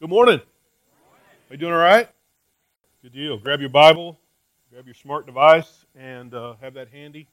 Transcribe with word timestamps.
Good 0.00 0.08
morning. 0.08 0.40
Are 0.40 1.52
you 1.52 1.58
doing 1.58 1.74
all 1.74 1.78
right? 1.78 2.08
Good 3.02 3.12
deal. 3.12 3.36
Grab 3.36 3.60
your 3.60 3.68
Bible, 3.68 4.18
grab 4.72 4.86
your 4.86 4.94
smart 4.94 5.26
device, 5.26 5.84
and 5.94 6.32
uh, 6.32 6.54
have 6.62 6.72
that 6.72 6.88
handy. 6.88 7.28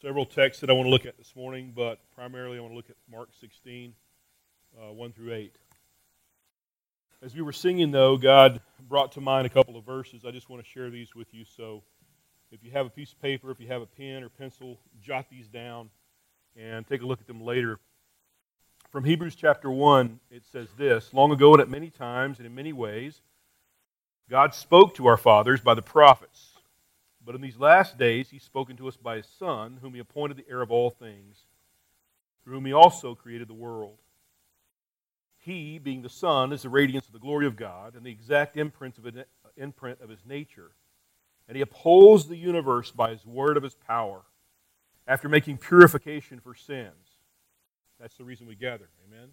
Several 0.00 0.24
texts 0.24 0.62
that 0.62 0.70
I 0.70 0.72
want 0.72 0.86
to 0.86 0.90
look 0.90 1.04
at 1.04 1.18
this 1.18 1.36
morning, 1.36 1.74
but 1.76 1.98
primarily 2.14 2.56
I 2.56 2.62
want 2.62 2.72
to 2.72 2.76
look 2.76 2.88
at 2.88 2.96
Mark 3.12 3.28
16, 3.38 3.92
uh, 4.80 4.94
1 4.94 5.12
through 5.12 5.34
8. 5.34 5.54
As 7.20 7.34
we 7.34 7.42
were 7.42 7.52
singing, 7.52 7.90
though, 7.90 8.16
God 8.16 8.62
brought 8.88 9.12
to 9.12 9.20
mind 9.20 9.46
a 9.46 9.50
couple 9.50 9.76
of 9.76 9.84
verses. 9.84 10.24
I 10.26 10.30
just 10.30 10.48
want 10.48 10.64
to 10.64 10.70
share 10.70 10.88
these 10.88 11.14
with 11.14 11.34
you. 11.34 11.44
So 11.44 11.82
if 12.50 12.64
you 12.64 12.70
have 12.70 12.86
a 12.86 12.90
piece 12.90 13.12
of 13.12 13.20
paper, 13.20 13.50
if 13.50 13.60
you 13.60 13.66
have 13.66 13.82
a 13.82 13.86
pen 13.86 14.22
or 14.22 14.30
pencil, 14.30 14.80
jot 15.02 15.26
these 15.30 15.46
down 15.46 15.90
and 16.56 16.86
take 16.86 17.02
a 17.02 17.06
look 17.06 17.20
at 17.20 17.26
them 17.26 17.42
later. 17.42 17.78
From 18.90 19.04
Hebrews 19.04 19.34
chapter 19.34 19.70
1, 19.70 20.18
it 20.30 20.44
says 20.50 20.68
this 20.78 21.12
Long 21.12 21.30
ago 21.30 21.52
and 21.52 21.60
at 21.60 21.68
many 21.68 21.90
times 21.90 22.38
and 22.38 22.46
in 22.46 22.54
many 22.54 22.72
ways, 22.72 23.20
God 24.30 24.54
spoke 24.54 24.94
to 24.94 25.06
our 25.06 25.18
fathers 25.18 25.60
by 25.60 25.74
the 25.74 25.82
prophets. 25.82 26.54
But 27.22 27.34
in 27.34 27.42
these 27.42 27.58
last 27.58 27.98
days, 27.98 28.30
He's 28.30 28.44
spoken 28.44 28.78
to 28.78 28.88
us 28.88 28.96
by 28.96 29.16
His 29.16 29.26
Son, 29.26 29.78
whom 29.82 29.92
He 29.92 30.00
appointed 30.00 30.38
the 30.38 30.46
heir 30.48 30.62
of 30.62 30.70
all 30.70 30.88
things, 30.88 31.44
through 32.42 32.54
whom 32.54 32.64
He 32.64 32.72
also 32.72 33.14
created 33.14 33.48
the 33.48 33.54
world. 33.54 33.98
He, 35.36 35.78
being 35.78 36.00
the 36.00 36.08
Son, 36.08 36.50
is 36.50 36.62
the 36.62 36.70
radiance 36.70 37.06
of 37.08 37.12
the 37.12 37.18
glory 37.18 37.46
of 37.46 37.56
God 37.56 37.94
and 37.94 38.06
the 38.06 38.10
exact 38.10 38.56
imprint 38.56 38.96
of, 38.96 39.06
imprint 39.58 40.00
of 40.00 40.08
His 40.08 40.24
nature. 40.24 40.70
And 41.46 41.56
He 41.56 41.62
upholds 41.62 42.26
the 42.26 42.36
universe 42.36 42.90
by 42.90 43.10
His 43.10 43.26
word 43.26 43.58
of 43.58 43.62
His 43.62 43.74
power, 43.74 44.22
after 45.06 45.28
making 45.28 45.58
purification 45.58 46.40
for 46.40 46.54
sins 46.54 47.07
that's 48.00 48.16
the 48.16 48.24
reason 48.24 48.46
we 48.46 48.54
gather. 48.54 48.88
Amen? 49.06 49.28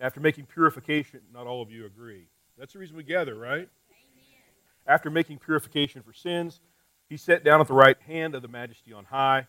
After 0.00 0.20
making 0.20 0.46
purification, 0.46 1.20
not 1.32 1.46
all 1.46 1.62
of 1.62 1.70
you 1.70 1.86
agree. 1.86 2.28
That's 2.58 2.72
the 2.72 2.78
reason 2.78 2.96
we 2.96 3.02
gather, 3.02 3.34
right? 3.34 3.68
Amen. 3.68 3.68
After 4.86 5.10
making 5.10 5.38
purification 5.38 6.02
for 6.02 6.12
sins, 6.12 6.60
he 7.08 7.16
sat 7.16 7.44
down 7.44 7.60
at 7.60 7.68
the 7.68 7.74
right 7.74 8.00
hand 8.06 8.34
of 8.34 8.42
the 8.42 8.48
majesty 8.48 8.92
on 8.92 9.04
high, 9.04 9.46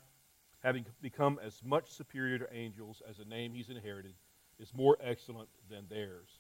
having 0.64 0.86
become 1.02 1.39
as 1.44 1.61
much 1.64 1.89
superior 1.89 2.38
to 2.39 2.53
angels 2.53 3.02
as 3.09 3.17
the 3.17 3.25
name 3.25 3.53
he's 3.53 3.69
inherited 3.69 4.14
is 4.59 4.73
more 4.73 4.97
excellent 5.02 5.50
than 5.69 5.86
theirs. 5.89 6.39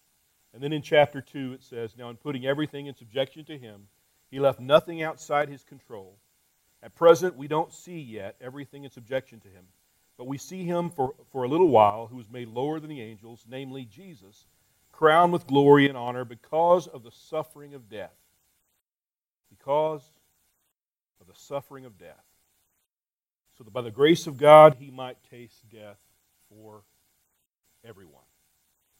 And 0.53 0.63
then 0.63 0.73
in 0.73 0.81
chapter 0.81 1.21
2, 1.21 1.53
it 1.53 1.63
says, 1.63 1.95
Now 1.97 2.09
in 2.09 2.15
putting 2.15 2.45
everything 2.45 2.87
in 2.87 2.95
subjection 2.95 3.45
to 3.45 3.57
him, 3.57 3.87
he 4.29 4.39
left 4.39 4.59
nothing 4.59 5.03
outside 5.03 5.49
his 5.49 5.63
control. 5.63 6.17
At 6.81 6.95
present, 6.95 7.35
we 7.35 7.47
don't 7.47 7.73
see 7.73 7.99
yet 7.99 8.35
everything 8.41 8.83
in 8.83 8.91
subjection 8.91 9.39
to 9.41 9.47
him 9.47 9.65
but 10.17 10.27
we 10.27 10.37
see 10.37 10.63
him 10.63 10.89
for, 10.89 11.13
for 11.31 11.43
a 11.43 11.47
little 11.47 11.69
while, 11.69 12.07
who 12.07 12.17
was 12.17 12.29
made 12.29 12.47
lower 12.47 12.79
than 12.79 12.89
the 12.89 13.01
angels, 13.01 13.45
namely 13.47 13.85
Jesus, 13.85 14.45
crowned 14.91 15.31
with 15.31 15.45
glory 15.45 15.87
and 15.87 15.97
honor 15.97 16.25
because 16.25 16.87
of 16.87 17.03
the 17.03 17.11
suffering 17.11 17.75
of 17.75 17.89
death. 17.89 18.15
Because 19.49 20.01
of 21.21 21.27
the 21.27 21.39
suffering 21.39 21.85
of 21.85 21.99
death. 21.99 22.23
So 23.57 23.63
that 23.63 23.73
by 23.73 23.81
the 23.81 23.91
grace 23.91 24.27
of 24.27 24.37
God, 24.37 24.77
he 24.79 24.89
might 24.89 25.17
taste 25.29 25.69
death 25.71 25.97
for 26.49 26.81
everyone. 27.87 28.23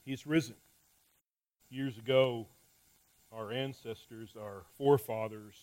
He's 0.04 0.26
risen. 0.26 0.56
Years 1.70 1.98
ago, 1.98 2.48
our 3.32 3.52
ancestors, 3.52 4.36
our 4.40 4.64
forefathers, 4.78 5.56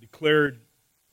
declared 0.00 0.60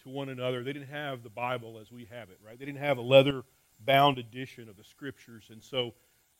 to 0.03 0.09
one 0.09 0.29
another, 0.29 0.63
they 0.63 0.73
didn't 0.73 0.89
have 0.89 1.23
the 1.23 1.29
Bible 1.29 1.79
as 1.79 1.91
we 1.91 2.05
have 2.11 2.29
it, 2.29 2.39
right? 2.45 2.57
They 2.59 2.65
didn't 2.65 2.81
have 2.81 2.97
a 2.97 3.01
leather 3.01 3.43
bound 3.85 4.17
edition 4.17 4.69
of 4.69 4.77
the 4.77 4.83
scriptures. 4.83 5.47
And 5.51 5.63
so 5.63 5.93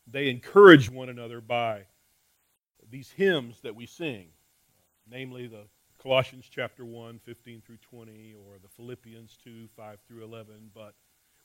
they 0.06 0.28
encourage 0.28 0.90
one 0.90 1.08
another 1.08 1.40
by 1.40 1.82
these 2.90 3.10
hymns 3.10 3.60
that 3.62 3.74
we 3.74 3.86
sing, 3.86 4.28
namely 5.10 5.46
the 5.46 5.64
Colossians 6.02 6.46
chapter 6.50 6.84
1, 6.84 7.18
15 7.24 7.62
through 7.66 7.78
20, 7.78 8.34
or 8.34 8.58
the 8.62 8.68
Philippians 8.68 9.36
2, 9.42 9.68
5 9.76 9.98
through 10.06 10.24
11. 10.24 10.70
But 10.74 10.94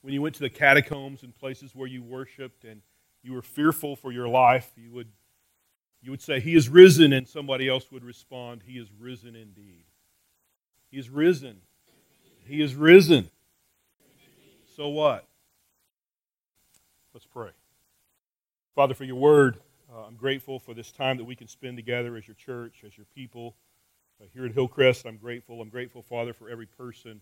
when 0.01 0.13
you 0.13 0.21
went 0.21 0.35
to 0.35 0.41
the 0.41 0.49
catacombs 0.49 1.23
and 1.23 1.33
places 1.33 1.75
where 1.75 1.87
you 1.87 2.03
worshiped 2.03 2.63
and 2.63 2.81
you 3.23 3.33
were 3.33 3.41
fearful 3.41 3.95
for 3.95 4.11
your 4.11 4.27
life, 4.27 4.71
you 4.75 4.91
would, 4.91 5.07
you 6.01 6.11
would 6.11 6.21
say, 6.21 6.39
He 6.39 6.55
is 6.55 6.69
risen, 6.69 7.13
and 7.13 7.27
somebody 7.27 7.67
else 7.67 7.91
would 7.91 8.03
respond, 8.03 8.61
He 8.65 8.73
is 8.73 8.89
risen 8.99 9.35
indeed. 9.35 9.85
He 10.91 10.99
is 10.99 11.09
risen. 11.09 11.61
He 12.45 12.61
is 12.61 12.75
risen. 12.75 13.31
So 14.75 14.89
what? 14.89 15.25
Let's 17.13 17.27
pray. 17.27 17.51
Father, 18.73 18.95
for 18.95 19.03
your 19.03 19.17
word, 19.17 19.59
uh, 19.93 20.05
I'm 20.07 20.15
grateful 20.15 20.57
for 20.57 20.73
this 20.73 20.91
time 20.91 21.17
that 21.17 21.25
we 21.25 21.35
can 21.35 21.47
spend 21.47 21.77
together 21.77 22.15
as 22.15 22.27
your 22.27 22.33
church, 22.33 22.83
as 22.83 22.97
your 22.97 23.05
people. 23.13 23.55
Uh, 24.19 24.25
here 24.33 24.47
at 24.47 24.53
Hillcrest, 24.53 25.05
I'm 25.05 25.17
grateful. 25.17 25.61
I'm 25.61 25.69
grateful, 25.69 26.01
Father, 26.01 26.33
for 26.33 26.49
every 26.49 26.65
person, 26.65 27.21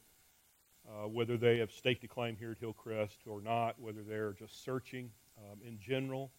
uh, 0.87 1.09
whether 1.09 1.35
they 1.35 1.57
have 1.57 1.71
staked 1.73 2.05
a 2.05 2.07
claim 2.07 2.37
here 2.37 2.51
at 2.51 2.57
Hillcrest 2.59 3.17
or 3.27 3.41
not, 3.41 3.77
whether 3.81 4.01
they're 4.01 4.31
just 4.31 4.63
searching 4.63 5.11
um, 5.37 5.59
in 5.67 5.77
general. 5.77 6.31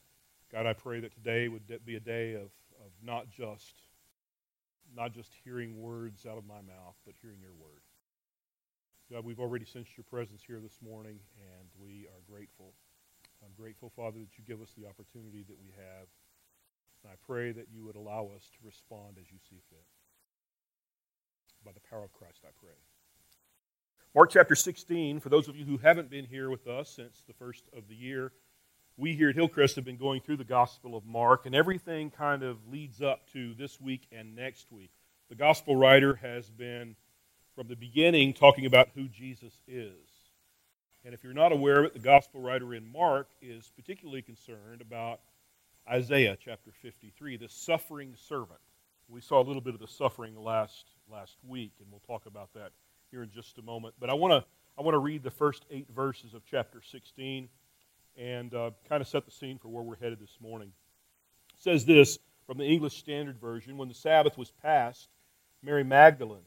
God, 0.51 0.65
I 0.65 0.73
pray 0.73 1.01
that 1.01 1.13
today 1.13 1.49
would 1.49 1.67
be 1.84 1.97
a 1.97 2.01
day 2.01 2.33
of, 2.33 2.49
of 2.81 2.91
not 3.03 3.29
just 3.29 3.75
not 4.97 5.13
just 5.13 5.31
hearing 5.45 5.79
words 5.81 6.25
out 6.25 6.39
of 6.39 6.47
my 6.47 6.61
mouth, 6.63 6.97
but 7.05 7.15
hearing 7.21 7.41
your 7.41 7.55
word. 7.55 7.81
God, 9.11 9.27
we've 9.27 9.41
already 9.41 9.67
sensed 9.67 9.91
your 9.97 10.05
presence 10.05 10.43
here 10.47 10.61
this 10.61 10.79
morning, 10.83 11.19
and 11.37 11.69
we 11.79 12.07
are 12.07 12.21
grateful. 12.34 12.73
I'm 13.44 13.54
grateful, 13.56 13.91
Father, 13.94 14.19
that 14.19 14.38
you 14.38 14.44
give 14.47 14.62
us 14.62 14.72
the 14.76 14.86
opportunity 14.86 15.44
that 15.48 15.58
we 15.60 15.70
have. 15.76 16.06
And 17.03 17.12
I 17.12 17.16
pray 17.26 17.53
that 17.53 17.66
you 17.72 17.84
would 17.84 17.97
allow 17.97 18.30
us 18.34 18.48
to 18.54 18.66
respond 18.66 19.16
as 19.20 19.30
you 19.30 19.38
see 19.50 19.60
fit. 19.69 19.84
By 21.64 21.72
the 21.72 21.80
power 21.91 22.04
of 22.04 22.12
Christ, 22.12 22.41
I 22.44 22.50
pray. 22.60 22.75
Mark 24.14 24.30
chapter 24.30 24.54
16, 24.54 25.20
for 25.20 25.28
those 25.28 25.48
of 25.48 25.56
you 25.56 25.64
who 25.64 25.78
haven't 25.78 26.10
been 26.10 26.26
here 26.26 26.50
with 26.50 26.66
us 26.66 26.91
since 26.91 27.22
the 27.26 27.32
first 27.32 27.64
of 27.76 27.88
the 27.88 27.94
year, 27.94 28.32
we 28.98 29.14
here 29.14 29.30
at 29.30 29.36
Hillcrest 29.36 29.76
have 29.76 29.86
been 29.86 29.97
going 29.97 30.20
through 30.20 30.36
the 30.36 30.44
Gospel 30.44 30.94
of 30.94 31.06
Mark, 31.06 31.47
and 31.47 31.54
everything 31.54 32.10
kind 32.10 32.42
of 32.42 32.59
leads 32.69 33.00
up 33.00 33.26
to 33.32 33.54
this 33.54 33.80
week 33.80 34.06
and 34.12 34.36
next 34.36 34.70
week. 34.70 34.91
The 35.30 35.34
Gospel 35.34 35.76
writer 35.76 36.16
has 36.16 36.50
been, 36.50 36.94
from 37.54 37.69
the 37.69 37.74
beginning, 37.74 38.34
talking 38.34 38.66
about 38.66 38.91
who 38.94 39.09
Jesus 39.09 39.59
is. 39.66 40.12
And 41.05 41.15
if 41.15 41.25
you're 41.25 41.33
not 41.33 41.51
aware 41.51 41.81
of 41.81 41.87
it, 41.87 41.95
the 41.95 41.99
gospel 41.99 42.41
writer 42.41 42.75
in 42.75 42.91
Mark 42.91 43.29
is 43.41 43.71
particularly 43.75 44.23
concerned 44.23 44.81
about 44.81 45.21
Isaiah 45.91 46.37
chapter 46.39 46.71
53, 46.81 47.39
the 47.39 47.49
suffering 47.49 48.15
servant. 48.17 48.61
We 49.09 49.21
saw 49.21 49.43
a 49.43 49.45
little 49.45 49.61
bit 49.61 49.75
of 49.75 49.81
the 49.81 49.89
suffering 49.89 50.37
last, 50.37 50.87
last 51.11 51.37
week, 51.47 51.73
and 51.81 51.89
we'll 51.91 52.03
talk 52.07 52.27
about 52.27 52.53
that 52.55 52.71
here 53.11 53.25
in 53.25 53.31
just 53.31 53.59
a 53.59 53.63
moment. 53.63 53.95
But 53.99 54.11
I 54.11 54.15
want 54.15 54.33
to 54.33 54.45
I 54.79 54.83
want 54.83 54.95
to 54.95 55.01
read 55.01 55.23
the 55.23 55.31
first 55.31 55.67
eight 55.71 55.89
verses 55.95 56.33
of 56.33 56.43
chapter 56.47 56.81
16 56.81 57.49
and 58.17 58.55
uh, 58.55 58.71
kind 58.89 59.03
of 59.03 59.09
set 59.09 59.27
the 59.27 59.31
scene 59.31 59.59
for 59.59 59.69
where 59.69 59.83
we're 59.83 59.97
headed 59.97 60.19
this 60.19 60.39
morning. 60.41 60.73
It 61.55 61.63
says 61.63 61.84
this 61.84 62.19
from 62.47 62.57
the 62.57 62.65
English 62.65 62.97
Standard 62.97 63.39
Version 63.39 63.77
When 63.77 63.89
the 63.89 63.95
Sabbath 63.95 64.39
was 64.39 64.51
past, 64.63 65.09
Mary 65.63 65.84
Magdalene 65.84 66.47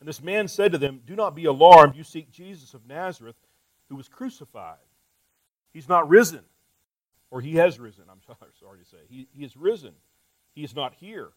And 0.00 0.08
this 0.08 0.22
man 0.22 0.48
said 0.48 0.72
to 0.72 0.78
them, 0.78 1.00
Do 1.06 1.16
not 1.16 1.34
be 1.34 1.46
alarmed. 1.46 1.96
You 1.96 2.04
seek 2.04 2.30
Jesus 2.30 2.74
of 2.74 2.86
Nazareth, 2.86 3.36
who 3.88 3.96
was 3.96 4.08
crucified. 4.08 4.76
He's 5.72 5.88
not 5.88 6.08
risen, 6.08 6.44
or 7.30 7.40
he 7.40 7.56
has 7.56 7.78
risen. 7.78 8.04
I'm 8.10 8.20
sorry 8.60 8.78
to 8.78 8.84
say. 8.84 8.98
He, 9.08 9.28
he 9.32 9.44
is 9.44 9.56
risen. 9.56 9.92
He 10.54 10.64
is 10.64 10.74
not 10.74 10.94
here. 10.94 11.30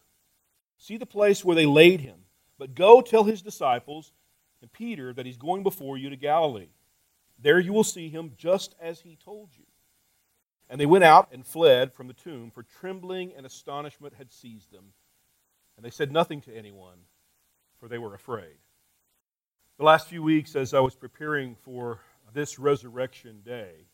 See 0.78 0.96
the 0.96 1.06
place 1.06 1.44
where 1.44 1.56
they 1.56 1.66
laid 1.66 2.00
him. 2.00 2.16
But 2.58 2.74
go 2.74 3.00
tell 3.00 3.24
his 3.24 3.42
disciples 3.42 4.12
and 4.60 4.72
Peter 4.72 5.12
that 5.14 5.26
he's 5.26 5.38
going 5.38 5.62
before 5.62 5.96
you 5.96 6.10
to 6.10 6.16
Galilee. 6.16 6.68
There 7.38 7.58
you 7.58 7.72
will 7.72 7.84
see 7.84 8.08
him 8.08 8.32
just 8.36 8.74
as 8.80 9.00
he 9.00 9.16
told 9.16 9.50
you. 9.56 9.64
And 10.68 10.80
they 10.80 10.86
went 10.86 11.04
out 11.04 11.28
and 11.32 11.46
fled 11.46 11.92
from 11.92 12.06
the 12.06 12.12
tomb, 12.12 12.50
for 12.50 12.62
trembling 12.62 13.32
and 13.36 13.44
astonishment 13.44 14.14
had 14.16 14.30
seized 14.30 14.70
them. 14.70 14.92
And 15.76 15.84
they 15.84 15.90
said 15.90 16.12
nothing 16.12 16.42
to 16.42 16.54
anyone 16.54 16.98
for 17.80 17.88
they 17.88 17.98
were 17.98 18.14
afraid. 18.14 18.58
The 19.78 19.84
last 19.84 20.08
few 20.08 20.22
weeks, 20.22 20.54
as 20.54 20.74
I 20.74 20.80
was 20.80 20.94
preparing 20.94 21.56
for 21.64 22.00
this 22.34 22.58
resurrection 22.58 23.40
day, 23.44 23.86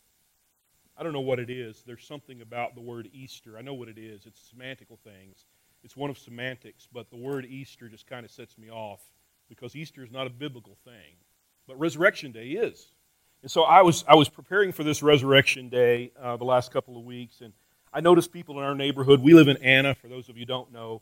I 0.97 1.03
don't 1.03 1.13
know 1.13 1.21
what 1.21 1.39
it 1.39 1.49
is. 1.49 1.83
There's 1.85 2.05
something 2.05 2.41
about 2.41 2.75
the 2.75 2.81
word 2.81 3.09
Easter. 3.13 3.57
I 3.57 3.61
know 3.61 3.73
what 3.73 3.87
it 3.87 3.97
is. 3.97 4.25
It's 4.25 4.51
semantical 4.53 4.99
things. 4.99 5.45
it's 5.83 5.95
one 5.95 6.09
of 6.09 6.17
semantics, 6.17 6.87
but 6.91 7.09
the 7.09 7.15
word 7.15 7.45
Easter 7.45 7.87
just 7.87 8.07
kind 8.07 8.25
of 8.25 8.31
sets 8.31 8.57
me 8.57 8.69
off 8.69 8.99
because 9.47 9.75
Easter 9.75 10.03
is 10.03 10.11
not 10.11 10.27
a 10.27 10.29
biblical 10.29 10.75
thing, 10.83 11.15
but 11.67 11.79
Resurrection 11.79 12.33
Day 12.33 12.47
is. 12.47 12.91
And 13.41 13.49
so 13.49 13.63
I 13.63 13.83
was, 13.83 14.03
I 14.07 14.15
was 14.15 14.27
preparing 14.27 14.73
for 14.73 14.83
this 14.83 15.01
Resurrection 15.01 15.69
Day 15.69 16.11
uh, 16.21 16.35
the 16.35 16.43
last 16.43 16.73
couple 16.73 16.97
of 16.97 17.05
weeks, 17.05 17.39
and 17.41 17.53
I 17.93 18.01
noticed 18.01 18.33
people 18.33 18.57
in 18.57 18.65
our 18.65 18.75
neighborhood. 18.75 19.21
We 19.21 19.33
live 19.33 19.47
in 19.47 19.57
Anna, 19.57 19.95
for 19.95 20.07
those 20.07 20.27
of 20.27 20.37
you 20.37 20.45
don't 20.45 20.73
know. 20.73 21.01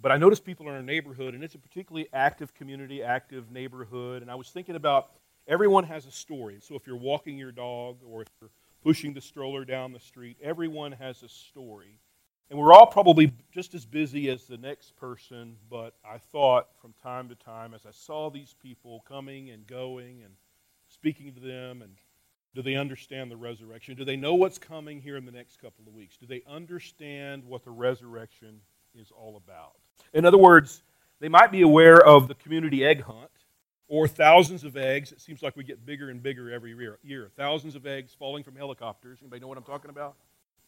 But 0.00 0.10
I 0.12 0.16
noticed 0.16 0.44
people 0.44 0.68
in 0.68 0.74
our 0.74 0.82
neighborhood, 0.82 1.34
and 1.34 1.44
it's 1.44 1.54
a 1.54 1.58
particularly 1.58 2.08
active 2.12 2.54
community, 2.54 3.02
active 3.02 3.50
neighborhood. 3.50 4.22
And 4.22 4.30
I 4.30 4.34
was 4.34 4.50
thinking 4.50 4.74
about 4.74 5.10
everyone 5.46 5.84
has 5.84 6.06
a 6.06 6.10
story. 6.10 6.58
So 6.60 6.74
if 6.74 6.86
you're 6.86 6.96
walking 6.96 7.38
your 7.38 7.52
dog 7.52 7.98
or 8.06 8.22
if 8.22 8.28
you're 8.40 8.50
pushing 8.82 9.14
the 9.14 9.20
stroller 9.20 9.64
down 9.64 9.92
the 9.92 10.00
street, 10.00 10.36
everyone 10.42 10.92
has 10.92 11.22
a 11.22 11.28
story. 11.28 11.98
And 12.50 12.58
we're 12.58 12.72
all 12.72 12.86
probably 12.86 13.32
just 13.50 13.74
as 13.74 13.86
busy 13.86 14.28
as 14.28 14.44
the 14.44 14.58
next 14.58 14.96
person, 14.96 15.56
but 15.70 15.94
I 16.04 16.18
thought 16.18 16.68
from 16.80 16.92
time 17.02 17.28
to 17.30 17.34
time 17.34 17.72
as 17.72 17.86
I 17.86 17.92
saw 17.92 18.28
these 18.28 18.54
people 18.60 19.02
coming 19.08 19.50
and 19.50 19.66
going 19.66 20.22
and 20.22 20.34
speaking 20.88 21.32
to 21.32 21.40
them 21.40 21.80
and 21.80 21.96
do 22.54 22.60
they 22.60 22.74
understand 22.74 23.30
the 23.30 23.36
resurrection? 23.36 23.96
Do 23.96 24.04
they 24.04 24.16
know 24.16 24.34
what's 24.34 24.58
coming 24.58 25.00
here 25.00 25.16
in 25.16 25.24
the 25.24 25.32
next 25.32 25.56
couple 25.56 25.86
of 25.86 25.94
weeks? 25.94 26.18
Do 26.18 26.26
they 26.26 26.42
understand 26.46 27.44
what 27.44 27.64
the 27.64 27.70
resurrection 27.70 28.60
is 28.94 29.10
all 29.10 29.36
about? 29.36 29.76
In 30.12 30.24
other 30.24 30.38
words, 30.38 30.82
they 31.20 31.28
might 31.28 31.50
be 31.52 31.62
aware 31.62 32.04
of 32.04 32.28
the 32.28 32.34
community 32.34 32.84
egg 32.84 33.02
hunt 33.02 33.30
or 33.88 34.08
thousands 34.08 34.64
of 34.64 34.76
eggs. 34.76 35.12
It 35.12 35.20
seems 35.20 35.42
like 35.42 35.56
we 35.56 35.64
get 35.64 35.84
bigger 35.84 36.10
and 36.10 36.22
bigger 36.22 36.50
every 36.50 36.74
year. 37.02 37.30
Thousands 37.36 37.74
of 37.74 37.86
eggs 37.86 38.14
falling 38.18 38.42
from 38.42 38.56
helicopters. 38.56 39.18
Anybody 39.20 39.40
know 39.40 39.48
what 39.48 39.58
I'm 39.58 39.64
talking 39.64 39.90
about? 39.90 40.16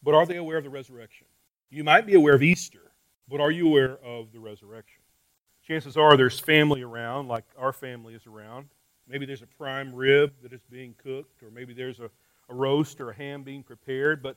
But 0.03 0.15
are 0.15 0.26
they 0.26 0.37
aware 0.37 0.59
of 0.59 0.65
the 0.65 0.71
resurrection? 0.71 1.26
You 1.71 1.85
might 1.85 2.06
be 2.06 2.15
aware 2.15 2.35
of 2.35 2.43
Easter, 2.43 2.93
but 3.29 3.41
are 3.41 3.50
you 3.50 3.67
aware 3.67 3.99
of 4.05 4.32
the 4.32 4.38
resurrection? 4.38 5.00
Chances 5.67 5.97
are 5.97 6.17
there's 6.17 6.38
family 6.38 6.82
around, 6.82 7.26
like 7.26 7.44
our 7.59 7.73
family 7.73 8.15
is 8.15 8.26
around. 8.26 8.69
Maybe 9.09 9.26
there's 9.26 9.43
a 9.43 9.47
prime 9.47 9.94
rib 9.94 10.32
that 10.43 10.53
is 10.53 10.61
being 10.71 10.94
cooked, 11.03 11.43
or 11.43 11.50
maybe 11.50 11.73
there's 11.73 12.00
a, 12.00 12.11
a 12.49 12.55
roast 12.55 13.00
or 13.00 13.11
a 13.11 13.15
ham 13.15 13.43
being 13.43 13.62
prepared, 13.62 14.23
but 14.23 14.37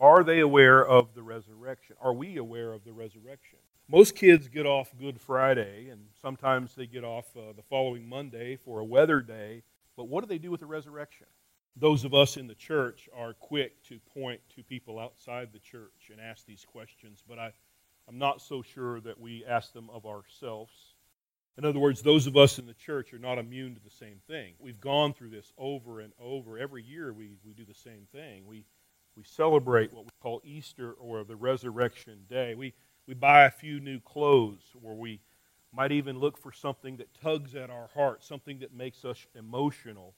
are 0.00 0.24
they 0.24 0.40
aware 0.40 0.84
of 0.84 1.14
the 1.14 1.22
resurrection? 1.22 1.96
Are 2.00 2.12
we 2.12 2.38
aware 2.38 2.72
of 2.72 2.84
the 2.84 2.92
resurrection? 2.92 3.58
Most 3.90 4.14
kids 4.14 4.46
get 4.46 4.66
off 4.66 4.92
Good 5.00 5.20
Friday, 5.20 5.88
and 5.88 6.00
sometimes 6.22 6.76
they 6.76 6.86
get 6.86 7.02
off 7.02 7.24
uh, 7.36 7.52
the 7.56 7.62
following 7.62 8.08
Monday 8.08 8.54
for 8.54 8.78
a 8.78 8.84
weather 8.84 9.20
day. 9.20 9.64
But 9.96 10.06
what 10.06 10.20
do 10.20 10.28
they 10.28 10.38
do 10.38 10.52
with 10.52 10.60
the 10.60 10.66
resurrection? 10.66 11.26
Those 11.74 12.04
of 12.04 12.14
us 12.14 12.36
in 12.36 12.46
the 12.46 12.54
church 12.54 13.08
are 13.12 13.34
quick 13.34 13.82
to 13.88 13.98
point 14.14 14.42
to 14.54 14.62
people 14.62 15.00
outside 15.00 15.48
the 15.52 15.58
church 15.58 16.08
and 16.12 16.20
ask 16.20 16.46
these 16.46 16.64
questions, 16.64 17.24
but 17.28 17.40
I, 17.40 17.52
I'm 18.06 18.16
not 18.16 18.40
so 18.40 18.62
sure 18.62 19.00
that 19.00 19.18
we 19.18 19.44
ask 19.44 19.72
them 19.72 19.90
of 19.92 20.06
ourselves. 20.06 20.94
In 21.58 21.64
other 21.64 21.80
words, 21.80 22.00
those 22.00 22.28
of 22.28 22.36
us 22.36 22.60
in 22.60 22.66
the 22.66 22.74
church 22.74 23.12
are 23.12 23.18
not 23.18 23.38
immune 23.38 23.74
to 23.74 23.82
the 23.82 23.90
same 23.90 24.20
thing. 24.28 24.54
We've 24.60 24.80
gone 24.80 25.14
through 25.14 25.30
this 25.30 25.52
over 25.58 25.98
and 25.98 26.12
over. 26.22 26.60
Every 26.60 26.84
year 26.84 27.12
we, 27.12 27.30
we 27.44 27.54
do 27.54 27.64
the 27.64 27.74
same 27.74 28.06
thing. 28.12 28.46
We, 28.46 28.66
we 29.16 29.24
celebrate 29.24 29.92
what 29.92 30.04
we 30.04 30.10
call 30.22 30.40
Easter 30.44 30.92
or 30.92 31.24
the 31.24 31.34
Resurrection 31.34 32.20
Day. 32.28 32.54
We, 32.54 32.72
we 33.10 33.14
buy 33.14 33.42
a 33.42 33.50
few 33.50 33.80
new 33.80 33.98
clothes, 33.98 34.62
or 34.84 34.94
we 34.94 35.18
might 35.72 35.90
even 35.90 36.20
look 36.20 36.38
for 36.38 36.52
something 36.52 36.98
that 36.98 37.12
tugs 37.20 37.56
at 37.56 37.68
our 37.68 37.88
heart, 37.92 38.22
something 38.22 38.60
that 38.60 38.72
makes 38.72 39.04
us 39.04 39.26
emotional. 39.36 40.14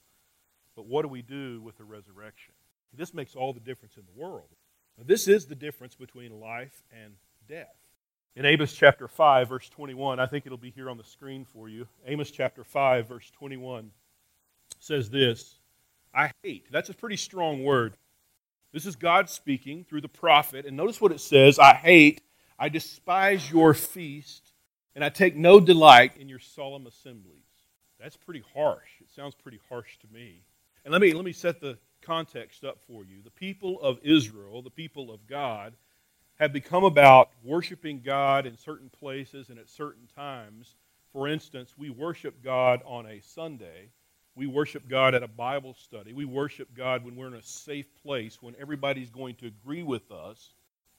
But 0.75 0.85
what 0.85 1.01
do 1.01 1.07
we 1.07 1.23
do 1.23 1.59
with 1.63 1.75
the 1.79 1.85
resurrection? 1.85 2.53
This 2.95 3.11
makes 3.11 3.35
all 3.35 3.51
the 3.51 3.59
difference 3.59 3.97
in 3.97 4.03
the 4.05 4.21
world. 4.21 4.49
Now, 4.95 5.05
this 5.07 5.27
is 5.27 5.47
the 5.47 5.55
difference 5.55 5.95
between 5.95 6.39
life 6.39 6.83
and 7.03 7.15
death. 7.49 7.73
In 8.35 8.45
Amos 8.45 8.73
chapter 8.73 9.07
5, 9.07 9.49
verse 9.49 9.69
21, 9.69 10.19
I 10.19 10.27
think 10.27 10.45
it'll 10.45 10.59
be 10.59 10.69
here 10.69 10.87
on 10.87 10.97
the 10.97 11.03
screen 11.03 11.45
for 11.45 11.67
you. 11.67 11.87
Amos 12.05 12.29
chapter 12.29 12.63
5, 12.63 13.07
verse 13.07 13.31
21 13.31 13.89
says 14.77 15.09
this 15.09 15.55
I 16.13 16.29
hate. 16.43 16.67
That's 16.71 16.89
a 16.89 16.93
pretty 16.93 17.17
strong 17.17 17.63
word. 17.63 17.95
This 18.71 18.85
is 18.85 18.95
God 18.95 19.31
speaking 19.31 19.83
through 19.83 20.01
the 20.01 20.09
prophet. 20.09 20.67
And 20.67 20.77
notice 20.77 21.01
what 21.01 21.11
it 21.11 21.21
says 21.21 21.57
I 21.57 21.73
hate 21.73 22.21
I 22.63 22.69
despise 22.69 23.51
your 23.51 23.73
feast, 23.73 24.53
and 24.95 25.03
I 25.03 25.09
take 25.09 25.35
no 25.35 25.59
delight 25.59 26.15
in 26.17 26.29
your 26.29 26.39
solemn 26.39 26.87
assemblies. 26.87 27.43
That's 27.99 28.15
pretty 28.15 28.41
harsh. 28.53 28.87
It 29.01 29.09
sounds 29.13 29.35
pretty 29.35 29.59
harsh 29.67 29.97
to 29.97 30.07
me. 30.13 30.43
And 30.85 30.93
let 30.93 31.01
me, 31.01 31.11
let 31.11 31.25
me 31.25 31.33
set 31.33 31.59
the 31.59 31.77
context 32.01 32.63
up 32.63 32.77
for 32.87 33.03
you. 33.03 33.21
The 33.21 33.31
people 33.31 33.81
of 33.81 33.99
Israel, 34.01 34.61
the 34.61 34.69
people 34.69 35.11
of 35.11 35.27
God, 35.27 35.73
have 36.35 36.53
become 36.53 36.85
about 36.85 37.31
worshiping 37.43 37.99
God 37.99 38.45
in 38.45 38.55
certain 38.55 38.89
places 38.89 39.49
and 39.49 39.59
at 39.59 39.67
certain 39.67 40.07
times. 40.15 40.75
For 41.11 41.27
instance, 41.27 41.73
we 41.77 41.89
worship 41.89 42.41
God 42.41 42.81
on 42.85 43.05
a 43.07 43.19
Sunday. 43.19 43.89
We 44.35 44.47
worship 44.47 44.87
God 44.87 45.15
at 45.15 45.21
a 45.21 45.27
Bible 45.27 45.73
study. 45.73 46.13
We 46.13 46.23
worship 46.23 46.73
God 46.73 47.03
when 47.03 47.17
we're 47.17 47.27
in 47.27 47.33
a 47.33 47.43
safe 47.43 47.93
place, 48.01 48.41
when 48.41 48.55
everybody's 48.57 49.09
going 49.09 49.35
to 49.35 49.47
agree 49.47 49.83
with 49.83 50.09
us. 50.13 50.53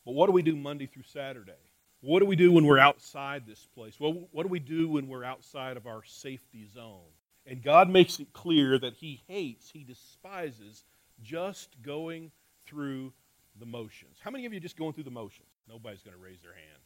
But 0.04 0.12
what 0.12 0.26
do 0.26 0.32
we 0.32 0.42
do 0.42 0.56
Monday 0.56 0.86
through 0.86 1.04
Saturday? 1.04 1.52
What 2.00 2.20
do 2.20 2.26
we 2.26 2.36
do 2.36 2.52
when 2.52 2.66
we're 2.66 2.78
outside 2.78 3.46
this 3.46 3.66
place? 3.74 3.98
Well, 3.98 4.28
what 4.30 4.42
do 4.42 4.48
we 4.48 4.58
do 4.58 4.88
when 4.88 5.08
we're 5.08 5.24
outside 5.24 5.76
of 5.76 5.86
our 5.86 6.02
safety 6.04 6.68
zone? 6.72 7.08
And 7.46 7.62
God 7.62 7.88
makes 7.88 8.20
it 8.20 8.32
clear 8.32 8.78
that 8.78 8.94
He 8.94 9.22
hates, 9.26 9.70
He 9.70 9.84
despises 9.84 10.84
just 11.22 11.76
going 11.82 12.30
through 12.66 13.12
the 13.58 13.66
motions. 13.66 14.18
How 14.20 14.30
many 14.30 14.46
of 14.46 14.52
you 14.52 14.60
just 14.60 14.76
going 14.76 14.92
through 14.92 15.04
the 15.04 15.10
motions? 15.10 15.48
Nobody's 15.68 16.02
going 16.02 16.16
to 16.16 16.22
raise 16.22 16.40
their 16.42 16.54
hand. 16.54 16.82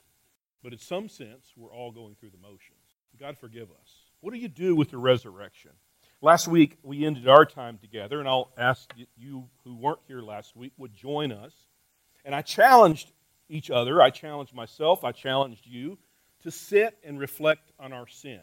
But 0.62 0.72
in 0.72 0.78
some 0.78 1.08
sense, 1.08 1.52
we're 1.56 1.72
all 1.72 1.90
going 1.90 2.14
through 2.14 2.30
the 2.30 2.38
motions. 2.38 2.78
God 3.18 3.38
forgive 3.38 3.70
us. 3.70 3.90
What 4.20 4.32
do 4.32 4.38
you 4.38 4.48
do 4.48 4.76
with 4.76 4.90
the 4.90 4.98
resurrection? 4.98 5.72
Last 6.20 6.48
week, 6.48 6.78
we 6.82 7.04
ended 7.04 7.28
our 7.28 7.44
time 7.44 7.78
together, 7.78 8.18
and 8.18 8.28
I'll 8.28 8.52
ask 8.58 8.92
you 9.16 9.48
who 9.64 9.76
weren't 9.76 10.00
here 10.08 10.20
last 10.20 10.56
week 10.56 10.72
would 10.76 10.94
join 10.94 11.30
us 11.30 11.54
and 12.28 12.34
I 12.34 12.42
challenged 12.42 13.10
each 13.48 13.70
other, 13.70 14.02
I 14.02 14.10
challenged 14.10 14.54
myself, 14.54 15.02
I 15.02 15.12
challenged 15.12 15.66
you 15.66 15.96
to 16.42 16.50
sit 16.50 16.98
and 17.02 17.18
reflect 17.18 17.72
on 17.80 17.94
our 17.94 18.06
sin. 18.06 18.42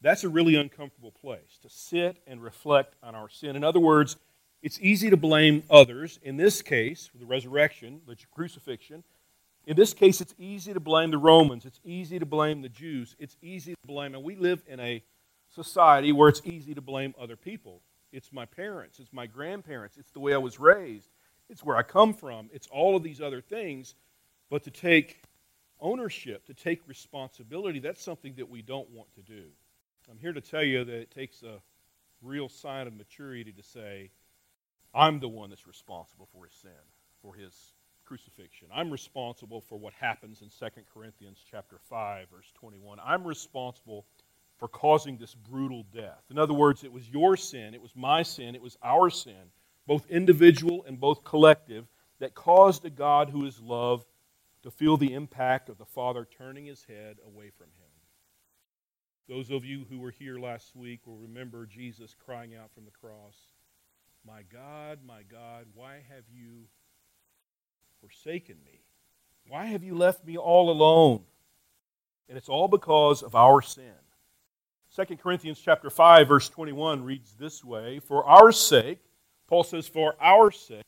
That's 0.00 0.24
a 0.24 0.28
really 0.28 0.56
uncomfortable 0.56 1.12
place, 1.12 1.60
to 1.62 1.70
sit 1.70 2.16
and 2.26 2.42
reflect 2.42 2.96
on 3.04 3.14
our 3.14 3.28
sin. 3.28 3.54
In 3.54 3.62
other 3.62 3.78
words, 3.78 4.16
it's 4.64 4.80
easy 4.80 5.10
to 5.10 5.16
blame 5.16 5.62
others. 5.70 6.18
In 6.24 6.36
this 6.36 6.60
case, 6.60 7.08
the 7.14 7.24
resurrection, 7.24 8.00
the 8.04 8.16
crucifixion, 8.32 9.04
in 9.64 9.76
this 9.76 9.94
case, 9.94 10.20
it's 10.20 10.34
easy 10.36 10.74
to 10.74 10.80
blame 10.80 11.12
the 11.12 11.18
Romans. 11.18 11.64
It's 11.64 11.78
easy 11.84 12.18
to 12.18 12.26
blame 12.26 12.62
the 12.62 12.68
Jews. 12.68 13.14
It's 13.20 13.36
easy 13.40 13.74
to 13.74 13.86
blame, 13.86 14.16
and 14.16 14.24
we 14.24 14.34
live 14.34 14.64
in 14.66 14.80
a 14.80 15.04
society 15.54 16.10
where 16.10 16.28
it's 16.28 16.42
easy 16.44 16.74
to 16.74 16.80
blame 16.80 17.14
other 17.16 17.36
people. 17.36 17.80
It's 18.10 18.32
my 18.32 18.44
parents, 18.44 18.98
it's 18.98 19.12
my 19.12 19.28
grandparents, 19.28 19.98
it's 19.98 20.10
the 20.10 20.18
way 20.18 20.34
I 20.34 20.38
was 20.38 20.58
raised, 20.58 21.10
it's 21.48 21.62
where 21.62 21.76
I 21.76 21.82
come 21.82 22.14
from, 22.14 22.48
it's 22.52 22.68
all 22.68 22.96
of 22.96 23.02
these 23.02 23.20
other 23.20 23.40
things. 23.40 23.94
But 24.50 24.64
to 24.64 24.70
take 24.70 25.22
ownership, 25.80 26.46
to 26.46 26.54
take 26.54 26.86
responsibility, 26.86 27.78
that's 27.78 28.02
something 28.02 28.34
that 28.36 28.48
we 28.48 28.62
don't 28.62 28.90
want 28.90 29.12
to 29.14 29.22
do. 29.22 29.44
I'm 30.10 30.18
here 30.18 30.32
to 30.32 30.40
tell 30.40 30.62
you 30.62 30.84
that 30.84 30.94
it 30.94 31.10
takes 31.10 31.42
a 31.42 31.60
real 32.22 32.48
sign 32.48 32.86
of 32.86 32.94
maturity 32.94 33.52
to 33.52 33.62
say, 33.62 34.10
I'm 34.94 35.18
the 35.18 35.28
one 35.28 35.50
that's 35.50 35.66
responsible 35.66 36.28
for 36.32 36.44
his 36.44 36.54
sin, 36.54 36.70
for 37.22 37.34
his 37.34 37.52
crucifixion. 38.04 38.68
I'm 38.72 38.90
responsible 38.90 39.60
for 39.60 39.76
what 39.78 39.94
happens 39.94 40.42
in 40.42 40.48
2 40.48 40.82
Corinthians 40.92 41.42
chapter 41.50 41.78
5 41.88 42.28
verse 42.30 42.52
21. 42.54 42.98
I'm 43.04 43.24
responsible 43.24 44.04
for 44.58 44.68
causing 44.68 45.16
this 45.16 45.34
brutal 45.34 45.84
death. 45.92 46.22
In 46.30 46.38
other 46.38 46.54
words, 46.54 46.84
it 46.84 46.92
was 46.92 47.08
your 47.08 47.36
sin, 47.36 47.74
it 47.74 47.82
was 47.82 47.96
my 47.96 48.22
sin, 48.22 48.54
it 48.54 48.62
was 48.62 48.76
our 48.82 49.10
sin 49.10 49.50
both 49.86 50.10
individual 50.10 50.84
and 50.86 51.00
both 51.00 51.24
collective, 51.24 51.86
that 52.18 52.34
caused 52.34 52.84
a 52.84 52.90
God 52.90 53.30
who 53.30 53.44
is 53.44 53.60
love 53.60 54.04
to 54.62 54.70
feel 54.70 54.96
the 54.96 55.12
impact 55.12 55.68
of 55.68 55.78
the 55.78 55.84
Father 55.84 56.26
turning 56.38 56.64
his 56.64 56.84
head 56.84 57.18
away 57.26 57.50
from 57.50 57.66
him. 57.66 57.90
Those 59.28 59.50
of 59.50 59.64
you 59.64 59.84
who 59.88 59.98
were 59.98 60.10
here 60.10 60.38
last 60.38 60.74
week 60.76 61.06
will 61.06 61.16
remember 61.16 61.66
Jesus 61.66 62.14
crying 62.24 62.54
out 62.54 62.70
from 62.74 62.84
the 62.84 62.90
cross, 62.90 63.36
My 64.26 64.42
God, 64.50 65.00
my 65.06 65.22
God, 65.22 65.66
why 65.74 66.02
have 66.08 66.24
you 66.32 66.66
forsaken 68.00 68.56
me? 68.64 68.80
Why 69.48 69.66
have 69.66 69.82
you 69.82 69.94
left 69.94 70.24
me 70.24 70.36
all 70.36 70.70
alone? 70.70 71.20
And 72.28 72.38
it's 72.38 72.48
all 72.48 72.68
because 72.68 73.22
of 73.22 73.34
our 73.34 73.60
sin. 73.60 73.92
2 74.96 75.16
Corinthians 75.16 75.60
chapter 75.60 75.90
5 75.90 76.28
verse 76.28 76.48
21 76.48 77.02
reads 77.02 77.34
this 77.34 77.64
way, 77.64 77.98
"For 77.98 78.24
our 78.24 78.52
sake 78.52 79.00
Paul 79.48 79.64
says, 79.64 79.88
For 79.88 80.16
our 80.20 80.50
sake, 80.50 80.84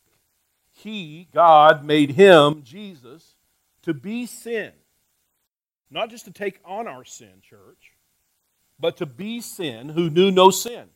he, 0.71 1.29
God, 1.35 1.85
made 1.85 2.13
him, 2.13 2.63
Jesus, 2.65 3.37
to 3.83 3.95
be 3.95 4.27
sin. 4.27 4.73
Not 5.91 6.11
just 6.11 6.27
to 6.27 6.33
take 6.33 6.61
on 6.65 6.89
our 6.89 7.05
sin, 7.05 7.43
church, 7.43 7.93
but 8.81 8.97
to 8.99 9.07
be 9.07 9.41
sin 9.41 9.91
who 9.91 10.11
knew 10.11 10.31
no 10.31 10.51
sin, 10.51 10.89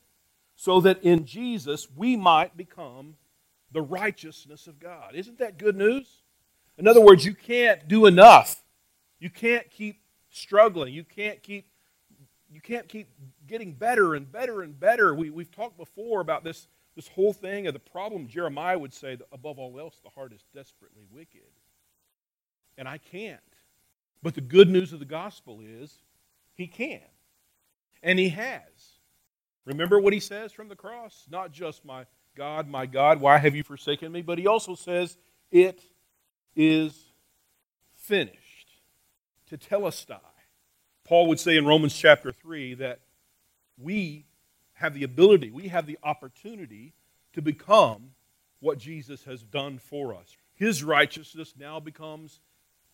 so 0.56 0.80
that 0.82 1.02
in 1.02 1.26
Jesus 1.26 1.88
we 1.96 2.16
might 2.16 2.56
become 2.56 3.16
the 3.72 3.82
righteousness 3.82 4.66
of 4.66 4.80
God. 4.80 5.14
Isn't 5.14 5.38
that 5.38 5.58
good 5.58 5.76
news? 5.76 6.08
In 6.78 6.88
other 6.88 7.00
words, 7.00 7.24
you 7.24 7.34
can't 7.34 7.88
do 7.88 8.06
enough 8.06 8.62
You 9.20 9.30
can't 9.30 9.70
keep 9.70 10.02
struggling. 10.30 10.94
You 10.94 11.04
can't 11.04 11.42
keep 11.42 11.66
you 12.52 12.60
can't 12.60 12.88
keep 12.88 13.08
getting 13.46 13.74
better 13.74 14.14
and 14.14 14.30
better 14.30 14.62
and 14.62 14.78
better. 14.78 15.14
We, 15.14 15.30
we've 15.30 15.50
talked 15.52 15.78
before 15.78 16.20
about 16.20 16.44
this, 16.44 16.68
this 16.96 17.08
whole 17.08 17.32
thing 17.32 17.66
of 17.66 17.74
the 17.74 17.80
problem. 17.80 18.28
Jeremiah 18.28 18.78
would 18.78 18.92
say 18.92 19.16
above 19.32 19.58
all 19.58 19.78
else, 19.78 20.00
the 20.02 20.10
heart 20.10 20.32
is 20.32 20.44
desperately 20.54 21.04
wicked. 21.10 21.40
And 22.76 22.88
I 22.88 22.98
can't. 22.98 23.40
But 24.22 24.34
the 24.34 24.40
good 24.40 24.68
news 24.68 24.92
of 24.92 24.98
the 24.98 25.04
gospel 25.04 25.60
is 25.62 25.94
he 26.54 26.66
can. 26.66 27.00
And 28.02 28.18
he 28.18 28.30
has. 28.30 28.98
Remember 29.64 30.00
what 30.00 30.12
he 30.12 30.20
says 30.20 30.52
from 30.52 30.68
the 30.68 30.76
cross? 30.76 31.26
Not 31.30 31.52
just 31.52 31.84
my 31.84 32.06
God, 32.36 32.68
my 32.68 32.86
God, 32.86 33.20
why 33.20 33.38
have 33.38 33.54
you 33.54 33.62
forsaken 33.62 34.10
me? 34.12 34.22
But 34.22 34.38
he 34.38 34.46
also 34.46 34.74
says, 34.74 35.16
It 35.50 35.82
is 36.56 36.94
finished. 37.94 38.38
To 39.48 39.58
Tetelestai. 39.58 40.20
Paul 41.04 41.26
would 41.26 41.40
say 41.40 41.56
in 41.56 41.66
Romans 41.66 41.94
chapter 41.96 42.30
3 42.30 42.74
that 42.74 43.00
we 43.76 44.26
have 44.80 44.94
the 44.94 45.04
ability, 45.04 45.50
we 45.50 45.68
have 45.68 45.86
the 45.86 45.98
opportunity 46.02 46.94
to 47.34 47.42
become 47.42 48.12
what 48.60 48.78
Jesus 48.78 49.24
has 49.24 49.42
done 49.42 49.78
for 49.78 50.14
us. 50.14 50.36
His 50.54 50.82
righteousness 50.82 51.52
now 51.58 51.80
becomes 51.80 52.40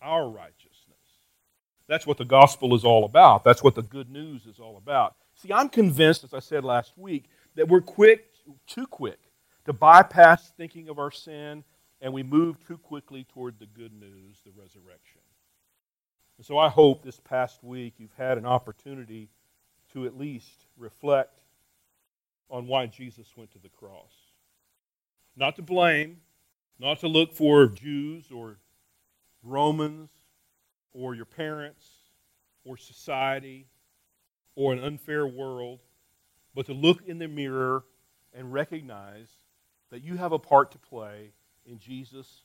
our 0.03 0.29
righteousness. 0.29 0.75
That's 1.87 2.05
what 2.05 2.19
the 2.19 2.25
gospel 2.25 2.75
is 2.75 2.85
all 2.85 3.05
about. 3.05 3.45
That's 3.45 3.63
what 3.63 3.77
the 3.77 3.83
good 3.83 4.11
news 4.11 4.47
is 4.47 4.59
all 4.59 4.77
about. 4.77 5.15
See, 5.37 5.53
I'm 5.53 5.69
convinced, 5.69 6.25
as 6.25 6.35
I 6.35 6.41
said 6.41 6.65
last 6.65 6.99
week, 6.99 7.27
that 7.55 7.69
we're 7.69 7.81
quick, 7.81 8.33
too 8.67 8.89
quick, 8.89 9.21
to 9.65 9.73
bypass 9.73 10.51
thinking 10.57 10.89
of 10.89 10.99
our 10.99 11.13
sin, 11.13 11.63
and 12.01 12.13
we 12.13 12.25
move 12.25 12.57
too 12.67 12.79
quickly 12.79 13.25
toward 13.33 13.61
the 13.61 13.67
good 13.67 13.93
news, 13.93 14.41
the 14.45 14.51
resurrection. 14.61 15.21
And 16.37 16.45
so 16.45 16.59
I 16.59 16.69
hope 16.69 17.05
this 17.05 17.21
past 17.21 17.63
week 17.63 17.95
you've 17.99 18.13
had 18.19 18.39
an 18.39 18.47
opportunity 18.47 19.29
to 19.93 20.05
at 20.05 20.19
least 20.19 20.67
reflect 20.77 21.39
on 22.51 22.67
why 22.67 22.87
Jesus 22.87 23.27
went 23.37 23.51
to 23.53 23.59
the 23.59 23.69
cross. 23.69 24.13
Not 25.37 25.57
to 25.57 25.63
blame, 25.63 26.19
not 26.79 27.01
to 27.01 27.09
look 27.09 27.33
for 27.33 27.67
Jews 27.67 28.31
or 28.31 28.59
Romans 29.43 30.11
or 30.93 31.15
your 31.15 31.25
parents 31.25 31.87
or 32.65 32.77
society 32.77 33.67
or 34.55 34.73
an 34.73 34.83
unfair 34.83 35.27
world, 35.27 35.81
but 36.55 36.67
to 36.67 36.73
look 36.73 37.03
in 37.07 37.19
the 37.19 37.29
mirror 37.29 37.85
and 38.33 38.53
recognize 38.53 39.29
that 39.91 40.03
you 40.03 40.17
have 40.17 40.33
a 40.33 40.39
part 40.39 40.73
to 40.73 40.79
play 40.79 41.33
in 41.65 41.79
Jesus 41.79 42.43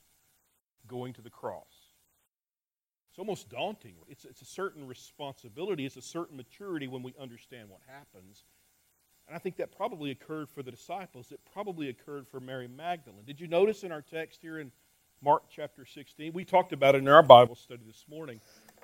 going 0.87 1.13
to 1.13 1.21
the 1.21 1.29
cross. 1.29 1.91
It's 3.09 3.19
almost 3.19 3.49
daunting. 3.49 3.95
It's, 4.07 4.23
it's 4.25 4.41
a 4.41 4.45
certain 4.45 4.87
responsibility, 4.87 5.85
it's 5.85 5.97
a 5.97 6.01
certain 6.01 6.37
maturity 6.37 6.87
when 6.87 7.03
we 7.03 7.13
understand 7.19 7.69
what 7.69 7.81
happens. 7.87 8.43
And 9.27 9.35
I 9.35 9.39
think 9.39 9.57
that 9.57 9.75
probably 9.75 10.11
occurred 10.11 10.49
for 10.49 10.61
the 10.61 10.71
disciples. 10.71 11.31
It 11.31 11.39
probably 11.53 11.89
occurred 11.89 12.27
for 12.27 12.39
Mary 12.39 12.67
Magdalene. 12.67 13.23
Did 13.25 13.39
you 13.39 13.47
notice 13.47 13.83
in 13.83 13.91
our 13.91 14.01
text 14.01 14.39
here 14.41 14.59
in 14.59 14.71
Mark 15.21 15.43
chapter 15.49 15.85
16? 15.85 16.33
We 16.33 16.43
talked 16.43 16.73
about 16.73 16.95
it 16.95 16.99
in 16.99 17.07
our 17.07 17.23
Bible 17.23 17.55
study 17.55 17.83
this 17.85 18.05
morning. 18.09 18.41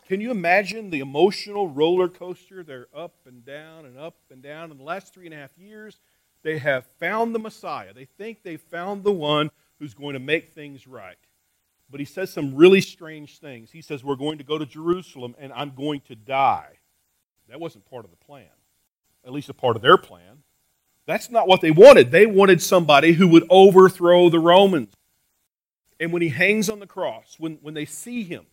Can 0.08 0.22
you 0.22 0.32
imagine 0.32 0.90
the 0.90 1.02
emotional 1.02 1.68
roller 1.68 2.08
coaster? 2.08 2.64
They're 2.64 2.88
up 2.96 3.16
and 3.26 3.46
down 3.46 3.86
and 3.86 4.00
up 4.00 4.16
and 4.32 4.42
down. 4.42 4.72
In 4.72 4.78
the 4.78 4.84
last 4.84 5.14
three 5.14 5.26
and 5.26 5.34
a 5.34 5.38
half 5.38 5.58
years, 5.58 6.00
they 6.44 6.60
have 6.60 6.86
found 6.98 7.36
the 7.36 7.40
Messiah. 7.40 7.94
They 7.94 8.06
think 8.06 8.42
they 8.42 8.56
found 8.56 9.04
the 9.04 9.12
one 9.12 9.52
who's 9.80 9.94
going 9.94 10.14
to 10.14 10.20
make 10.20 10.54
things 10.54 10.88
right. 10.88 11.18
But 11.90 12.00
he 12.00 12.06
says 12.06 12.32
some 12.32 12.56
really 12.56 12.82
strange 12.82 13.40
things. 13.40 13.72
He 13.72 13.82
says, 13.82 14.04
We're 14.04 14.16
going 14.16 14.38
to 14.38 14.44
go 14.44 14.58
to 14.58 14.66
Jerusalem 14.66 15.36
and 15.38 15.52
I'm 15.54 15.74
going 15.76 16.02
to 16.08 16.16
die. 16.16 16.80
That 17.50 17.60
wasn't 17.60 17.90
part 17.90 18.06
of 18.06 18.12
the 18.12 18.18
plan, 18.18 18.48
at 19.28 19.34
least 19.34 19.50
a 19.50 19.54
part 19.54 19.76
of 19.76 19.82
their 19.82 19.98
plan. 19.98 20.44
That's 21.06 21.30
not 21.30 21.48
what 21.48 21.62
they 21.62 21.72
wanted. 21.72 22.12
They 22.12 22.26
wanted 22.26 22.62
somebody 22.62 23.14
who 23.14 23.28
would 23.28 23.46
overthrow 23.50 24.30
the 24.30 24.40
Romans. 24.40 24.94
And 26.00 26.12
when 26.12 26.22
he 26.22 26.30
hangs 26.30 26.70
on 26.70 26.80
the 26.80 26.88
cross, 26.88 27.36
when, 27.38 27.60
when 27.62 27.74
they 27.74 27.86
see 27.86 28.24
him, 28.24 28.46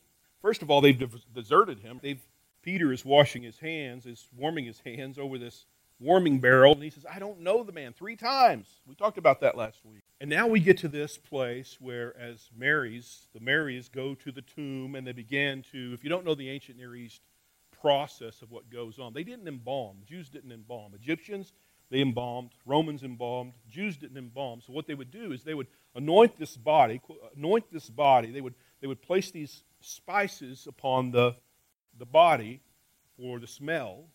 first 0.43 0.63
of 0.63 0.71
all, 0.71 0.81
they've 0.81 1.03
deserted 1.33 1.81
him. 1.81 2.01
They've, 2.03 2.21
Peter 2.63 2.93
is 2.93 3.05
washing 3.05 3.43
his 3.43 3.59
hands, 3.59 4.07
is 4.07 4.29
warming 4.37 4.65
his 4.65 4.81
hands 4.81 5.19
over 5.19 5.39
this 5.39 5.67
warming 6.01 6.41
barrel, 6.41 6.73
and 6.73 6.83
he 6.83 6.91
says, 6.91 7.07
I 7.11 7.19
don't 7.19 7.41
know 7.41 7.63
the 7.63 7.73
man, 7.73 7.93
three 7.93 8.17
times. 8.17 8.67
We 8.87 8.95
talked 8.95 9.19
about 9.19 9.41
that 9.41 9.57
last 9.57 9.81
week. 9.85 10.03
And 10.21 10.29
now 10.29 10.47
we 10.47 10.61
get 10.61 10.79
to 10.79 10.89
this 10.89 11.19
place 11.19 11.77
where, 11.81 12.17
as 12.19 12.49
Marys, 12.57 13.29
the 13.33 13.41
Marys 13.41 13.89
go 13.89 14.15
to 14.17 14.33
the 14.33 14.43
tomb 14.43 14.95
and 14.95 15.07
they 15.07 15.13
begin 15.13 15.63
to, 15.73 15.93
if 15.93 16.03
you 16.03 16.11
don't 16.11 16.25
know 16.25 16.35
the 16.35 16.51
ancient 16.51 16.79
Near 16.79 16.97
East 16.97 17.21
process 17.85 18.41
of 18.41 18.51
what 18.51 18.71
goes 18.71 18.99
on, 18.99 19.13
they 19.13 19.25
didn't 19.25 19.47
embalm. 19.47 19.99
Jews 20.09 20.31
didn't 20.31 20.53
embalm. 20.53 20.93
Egyptians, 20.95 21.53
they 21.91 22.01
embalmed. 22.01 22.51
Romans 22.65 23.03
embalmed. 23.03 23.53
Jews 23.69 23.97
didn't 23.97 24.17
embalm. 24.17 24.63
So 24.67 24.73
what 24.73 24.87
they 24.87 24.95
would 24.95 25.11
do 25.11 25.33
is 25.33 25.43
they 25.43 25.55
would 25.55 25.67
anoint 25.95 26.39
this 26.39 26.57
body, 26.57 27.01
anoint 27.37 27.71
this 27.71 27.91
body. 27.91 28.31
They 28.31 28.41
would, 28.41 28.55
they 28.81 28.87
would 28.87 29.03
place 29.03 29.31
these 29.31 29.65
spices 29.81 30.67
upon 30.67 31.11
the, 31.11 31.37
the 31.99 32.07
body 32.07 32.61
for 33.17 33.39
the 33.39 33.47
smell 33.47 34.07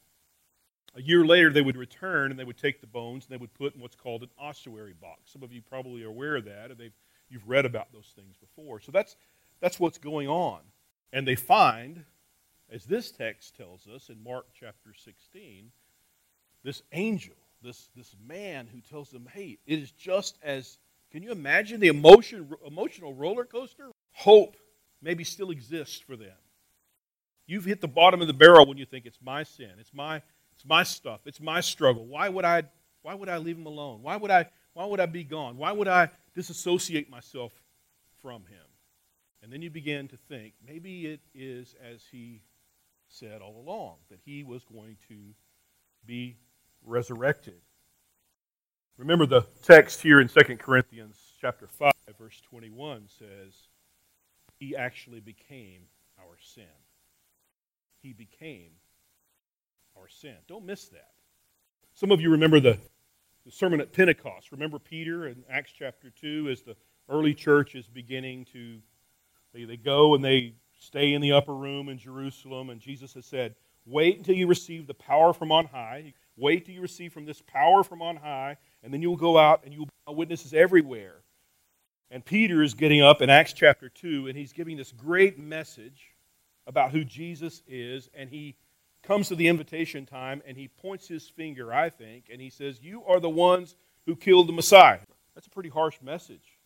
a 0.95 1.01
year 1.01 1.25
later, 1.25 1.51
they 1.51 1.61
would 1.61 1.77
return 1.77 2.31
and 2.31 2.39
they 2.39 2.43
would 2.43 2.57
take 2.57 2.81
the 2.81 2.87
bones 2.87 3.25
and 3.25 3.33
they 3.33 3.39
would 3.39 3.53
put 3.53 3.75
in 3.75 3.81
what's 3.81 3.95
called 3.95 4.23
an 4.23 4.29
ossuary 4.39 4.93
box. 4.99 5.31
Some 5.31 5.43
of 5.43 5.53
you 5.53 5.61
probably 5.61 6.03
are 6.03 6.09
aware 6.09 6.35
of 6.35 6.45
that, 6.45 6.71
and 6.71 6.91
you've 7.29 7.47
read 7.47 7.65
about 7.65 7.91
those 7.93 8.11
things 8.15 8.35
before. 8.37 8.79
So 8.79 8.91
that's, 8.91 9.15
that's 9.61 9.79
what's 9.79 9.97
going 9.97 10.27
on. 10.27 10.61
And 11.13 11.27
they 11.27 11.35
find, 11.35 12.05
as 12.71 12.85
this 12.85 13.11
text 13.11 13.55
tells 13.55 13.87
us 13.87 14.09
in 14.09 14.23
Mark 14.23 14.45
chapter 14.53 14.93
16, 14.93 15.71
this 16.63 16.83
angel, 16.91 17.35
this, 17.61 17.89
this 17.95 18.15
man 18.27 18.67
who 18.71 18.81
tells 18.81 19.09
them, 19.09 19.27
hey, 19.33 19.57
it 19.65 19.79
is 19.79 19.91
just 19.91 20.37
as, 20.43 20.77
can 21.11 21.23
you 21.23 21.31
imagine 21.31 21.79
the 21.79 21.87
emotion, 21.87 22.49
emotional 22.65 23.13
roller 23.13 23.45
coaster? 23.45 23.89
Hope 24.11 24.55
maybe 25.01 25.23
still 25.23 25.51
exists 25.51 25.99
for 25.99 26.15
them. 26.15 26.35
You've 27.47 27.65
hit 27.65 27.81
the 27.81 27.87
bottom 27.87 28.21
of 28.21 28.27
the 28.27 28.33
barrel 28.33 28.67
when 28.67 28.77
you 28.77 28.85
think 28.85 29.05
it's 29.05 29.19
my 29.21 29.43
sin, 29.43 29.71
it's 29.79 29.93
my 29.93 30.21
it's 30.59 30.65
my 30.65 30.83
stuff. 30.83 31.21
It's 31.23 31.39
my 31.39 31.61
struggle. 31.61 32.05
Why 32.05 32.27
would 32.27 32.43
I 32.43 32.63
why 33.01 33.13
would 33.13 33.29
I 33.29 33.37
leave 33.37 33.57
him 33.57 33.65
alone? 33.65 34.01
Why 34.01 34.17
would 34.17 34.29
I 34.29 34.45
why 34.73 34.85
would 34.85 34.99
I 34.99 35.05
be 35.05 35.23
gone? 35.23 35.55
Why 35.55 35.71
would 35.71 35.87
I 35.87 36.09
disassociate 36.35 37.09
myself 37.09 37.53
from 38.21 38.41
him? 38.41 38.65
And 39.41 39.53
then 39.53 39.61
you 39.61 39.69
begin 39.69 40.09
to 40.09 40.17
think, 40.17 40.53
maybe 40.67 41.05
it 41.05 41.21
is 41.33 41.75
as 41.81 42.01
he 42.11 42.41
said 43.09 43.41
all 43.41 43.59
along, 43.59 43.95
that 44.09 44.19
he 44.23 44.43
was 44.43 44.63
going 44.65 44.97
to 45.09 45.15
be 46.05 46.37
resurrected. 46.85 47.61
Remember 48.97 49.25
the 49.25 49.45
text 49.63 50.01
here 50.01 50.19
in 50.19 50.27
2 50.27 50.57
Corinthians 50.57 51.17
chapter 51.41 51.67
5 51.67 51.91
verse 52.19 52.41
21 52.49 53.07
says 53.07 53.53
he 54.59 54.75
actually 54.75 55.21
became 55.21 55.83
our 56.19 56.35
sin. 56.39 56.63
He 58.01 58.13
became 58.13 58.71
our 59.97 60.07
sin. 60.09 60.35
Don't 60.47 60.65
miss 60.65 60.89
that. 60.89 61.11
Some 61.93 62.11
of 62.11 62.21
you 62.21 62.29
remember 62.29 62.59
the, 62.59 62.77
the 63.45 63.51
sermon 63.51 63.81
at 63.81 63.93
Pentecost. 63.93 64.51
Remember 64.51 64.79
Peter 64.79 65.27
in 65.27 65.43
Acts 65.49 65.71
chapter 65.77 66.09
2 66.09 66.49
as 66.51 66.61
the 66.61 66.75
early 67.09 67.33
church 67.33 67.75
is 67.75 67.87
beginning 67.87 68.45
to, 68.53 68.79
they, 69.53 69.63
they 69.63 69.77
go 69.77 70.15
and 70.15 70.23
they 70.23 70.53
stay 70.79 71.13
in 71.13 71.21
the 71.21 71.33
upper 71.33 71.53
room 71.53 71.89
in 71.89 71.97
Jerusalem, 71.97 72.69
and 72.69 72.81
Jesus 72.81 73.13
has 73.13 73.25
said, 73.25 73.55
Wait 73.85 74.17
until 74.17 74.35
you 74.35 74.47
receive 74.47 74.87
the 74.87 74.93
power 74.93 75.33
from 75.33 75.51
on 75.51 75.65
high. 75.65 76.13
Wait 76.37 76.65
till 76.65 76.75
you 76.75 76.81
receive 76.81 77.11
from 77.11 77.25
this 77.25 77.41
power 77.41 77.83
from 77.83 78.01
on 78.01 78.15
high, 78.15 78.57
and 78.83 78.93
then 78.93 79.01
you 79.01 79.09
will 79.09 79.17
go 79.17 79.37
out 79.37 79.61
and 79.63 79.73
you 79.73 79.79
will 79.79 79.85
be 79.85 80.15
witnesses 80.15 80.53
everywhere. 80.53 81.15
And 82.11 82.23
Peter 82.25 82.63
is 82.63 82.73
getting 82.73 83.01
up 83.01 83.21
in 83.21 83.29
Acts 83.29 83.53
chapter 83.53 83.89
2, 83.89 84.27
and 84.27 84.37
he's 84.37 84.53
giving 84.53 84.77
this 84.77 84.91
great 84.91 85.37
message 85.37 86.13
about 86.65 86.91
who 86.91 87.03
Jesus 87.03 87.61
is, 87.67 88.09
and 88.13 88.29
he 88.29 88.55
comes 89.03 89.27
to 89.29 89.35
the 89.35 89.47
invitation 89.47 90.05
time 90.05 90.41
and 90.45 90.57
he 90.57 90.67
points 90.67 91.07
his 91.07 91.27
finger, 91.27 91.73
I 91.73 91.89
think, 91.89 92.25
and 92.31 92.41
he 92.41 92.49
says, 92.49 92.81
You 92.81 93.03
are 93.05 93.19
the 93.19 93.29
ones 93.29 93.75
who 94.05 94.15
killed 94.15 94.47
the 94.47 94.53
Messiah. 94.53 94.99
That's 95.35 95.47
a 95.47 95.51
pretty 95.51 95.69
harsh 95.69 95.97
message. 96.01 96.57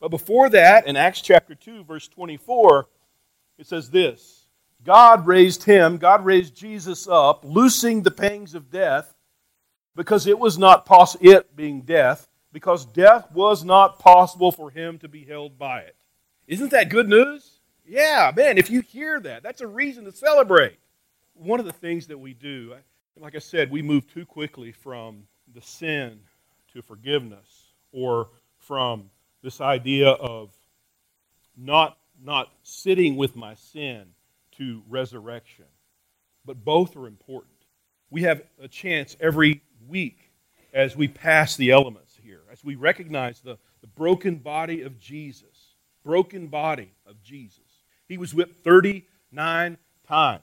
But 0.00 0.08
before 0.08 0.50
that, 0.50 0.86
in 0.86 0.96
Acts 0.96 1.20
chapter 1.20 1.54
2, 1.54 1.84
verse 1.84 2.08
24, 2.08 2.86
it 3.58 3.66
says 3.66 3.90
this 3.90 4.46
God 4.82 5.26
raised 5.26 5.64
him, 5.64 5.96
God 5.96 6.24
raised 6.24 6.54
Jesus 6.54 7.08
up, 7.08 7.44
loosing 7.44 8.02
the 8.02 8.10
pangs 8.10 8.54
of 8.54 8.70
death, 8.70 9.14
because 9.96 10.26
it 10.26 10.38
was 10.38 10.58
not 10.58 10.86
possible, 10.86 11.28
it 11.28 11.56
being 11.56 11.82
death, 11.82 12.28
because 12.52 12.84
death 12.84 13.30
was 13.32 13.64
not 13.64 13.98
possible 13.98 14.52
for 14.52 14.70
him 14.70 14.98
to 14.98 15.08
be 15.08 15.24
held 15.24 15.58
by 15.58 15.80
it. 15.80 15.96
Isn't 16.46 16.70
that 16.72 16.90
good 16.90 17.08
news? 17.08 17.60
Yeah, 17.86 18.32
man, 18.34 18.58
if 18.58 18.70
you 18.70 18.80
hear 18.80 19.20
that, 19.20 19.42
that's 19.42 19.60
a 19.60 19.66
reason 19.66 20.04
to 20.04 20.12
celebrate 20.12 20.78
one 21.34 21.60
of 21.60 21.66
the 21.66 21.72
things 21.72 22.06
that 22.06 22.18
we 22.18 22.32
do, 22.32 22.74
like 23.18 23.34
I 23.34 23.40
said, 23.40 23.70
we 23.70 23.82
move 23.82 24.12
too 24.12 24.24
quickly 24.24 24.72
from 24.72 25.24
the 25.52 25.60
sin 25.60 26.20
to 26.72 26.82
forgiveness 26.82 27.66
or 27.92 28.28
from 28.58 29.10
this 29.42 29.60
idea 29.60 30.08
of 30.08 30.50
not, 31.56 31.96
not 32.22 32.52
sitting 32.62 33.16
with 33.16 33.36
my 33.36 33.54
sin 33.54 34.06
to 34.52 34.82
resurrection. 34.88 35.66
But 36.44 36.64
both 36.64 36.96
are 36.96 37.06
important. 37.06 37.52
We 38.10 38.22
have 38.22 38.42
a 38.60 38.68
chance 38.68 39.16
every 39.20 39.62
week 39.88 40.30
as 40.72 40.96
we 40.96 41.08
pass 41.08 41.56
the 41.56 41.70
elements 41.70 42.18
here, 42.22 42.42
as 42.52 42.64
we 42.64 42.74
recognize 42.74 43.40
the, 43.40 43.58
the 43.80 43.86
broken 43.86 44.36
body 44.36 44.82
of 44.82 44.98
Jesus. 44.98 45.74
Broken 46.04 46.48
body 46.48 46.92
of 47.06 47.22
Jesus. 47.22 47.60
He 48.08 48.18
was 48.18 48.34
whipped 48.34 48.62
39 48.62 49.78
times. 50.06 50.42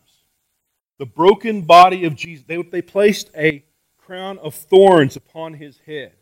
The 0.97 1.05
broken 1.05 1.61
body 1.61 2.05
of 2.05 2.15
Jesus. 2.15 2.45
They, 2.45 2.61
they 2.63 2.81
placed 2.81 3.29
a 3.35 3.63
crown 3.97 4.37
of 4.39 4.55
thorns 4.55 5.15
upon 5.15 5.53
his 5.53 5.79
head. 5.85 6.13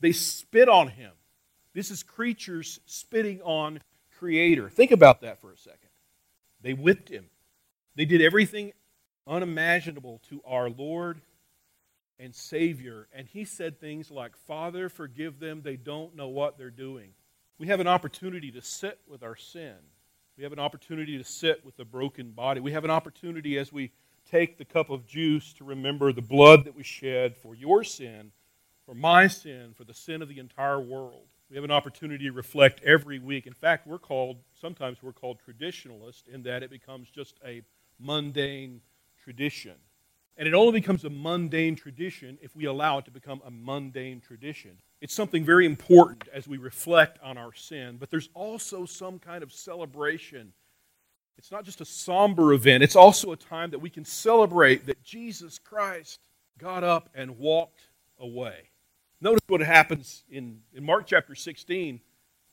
They 0.00 0.12
spit 0.12 0.68
on 0.68 0.88
him. 0.88 1.12
This 1.74 1.90
is 1.90 2.02
creatures 2.02 2.80
spitting 2.86 3.40
on 3.42 3.80
Creator. 4.18 4.68
Think 4.70 4.90
about 4.90 5.20
that 5.22 5.40
for 5.40 5.52
a 5.52 5.56
second. 5.56 5.90
They 6.62 6.74
whipped 6.74 7.08
him. 7.08 7.26
They 7.94 8.04
did 8.04 8.22
everything 8.22 8.72
unimaginable 9.26 10.20
to 10.28 10.40
our 10.46 10.68
Lord 10.70 11.20
and 12.18 12.34
Savior. 12.34 13.08
And 13.14 13.26
he 13.26 13.44
said 13.44 13.80
things 13.80 14.10
like, 14.10 14.36
Father, 14.36 14.88
forgive 14.88 15.38
them. 15.38 15.62
They 15.62 15.76
don't 15.76 16.16
know 16.16 16.28
what 16.28 16.58
they're 16.58 16.70
doing. 16.70 17.10
We 17.58 17.66
have 17.68 17.80
an 17.80 17.86
opportunity 17.86 18.50
to 18.52 18.62
sit 18.62 18.98
with 19.08 19.22
our 19.22 19.36
sin. 19.36 19.74
We 20.36 20.42
have 20.42 20.52
an 20.52 20.58
opportunity 20.58 21.16
to 21.16 21.24
sit 21.24 21.64
with 21.64 21.76
the 21.76 21.84
broken 21.84 22.30
body. 22.30 22.60
We 22.60 22.72
have 22.72 22.84
an 22.84 22.90
opportunity 22.90 23.58
as 23.58 23.72
we 23.72 23.90
take 24.30 24.58
the 24.58 24.64
cup 24.64 24.90
of 24.90 25.06
juice 25.06 25.52
to 25.54 25.64
remember 25.64 26.12
the 26.12 26.20
blood 26.20 26.64
that 26.64 26.76
was 26.76 26.86
shed 26.86 27.36
for 27.36 27.54
your 27.54 27.84
sin, 27.84 28.32
for 28.84 28.94
my 28.94 29.28
sin, 29.28 29.72
for 29.74 29.84
the 29.84 29.94
sin 29.94 30.20
of 30.20 30.28
the 30.28 30.38
entire 30.38 30.80
world. 30.80 31.26
We 31.48 31.56
have 31.56 31.64
an 31.64 31.70
opportunity 31.70 32.24
to 32.24 32.32
reflect 32.32 32.82
every 32.82 33.20
week. 33.20 33.46
In 33.46 33.52
fact, 33.52 33.86
we're 33.86 34.00
called, 34.00 34.38
sometimes 34.60 34.98
we're 35.00 35.12
called 35.12 35.38
traditionalist 35.46 36.26
in 36.26 36.42
that 36.42 36.64
it 36.64 36.70
becomes 36.70 37.08
just 37.08 37.36
a 37.44 37.62
mundane 38.00 38.80
tradition. 39.22 39.76
And 40.36 40.48
it 40.48 40.54
only 40.54 40.72
becomes 40.72 41.04
a 41.04 41.10
mundane 41.10 41.76
tradition 41.76 42.36
if 42.42 42.54
we 42.56 42.64
allow 42.64 42.98
it 42.98 43.04
to 43.04 43.10
become 43.12 43.40
a 43.46 43.50
mundane 43.50 44.20
tradition. 44.20 44.72
It's 45.00 45.14
something 45.14 45.44
very 45.44 45.66
important 45.66 46.28
as 46.32 46.48
we 46.48 46.58
reflect 46.58 47.18
on 47.22 47.38
our 47.38 47.54
sin, 47.54 47.96
but 47.98 48.10
there's 48.10 48.28
also 48.34 48.84
some 48.84 49.18
kind 49.18 49.42
of 49.42 49.52
celebration. 49.52 50.52
It's 51.38 51.52
not 51.52 51.64
just 51.64 51.80
a 51.80 51.84
somber 51.84 52.54
event, 52.54 52.82
it's 52.82 52.96
also 52.96 53.32
a 53.32 53.36
time 53.36 53.70
that 53.70 53.78
we 53.78 53.88
can 53.88 54.04
celebrate 54.04 54.86
that 54.86 55.02
Jesus 55.04 55.58
Christ 55.58 56.20
got 56.58 56.82
up 56.82 57.08
and 57.14 57.38
walked 57.38 57.88
away. 58.18 58.70
Notice 59.20 59.40
what 59.46 59.60
happens 59.60 60.24
in, 60.30 60.60
in 60.74 60.84
Mark 60.84 61.06
chapter 61.06 61.34
16, 61.34 62.00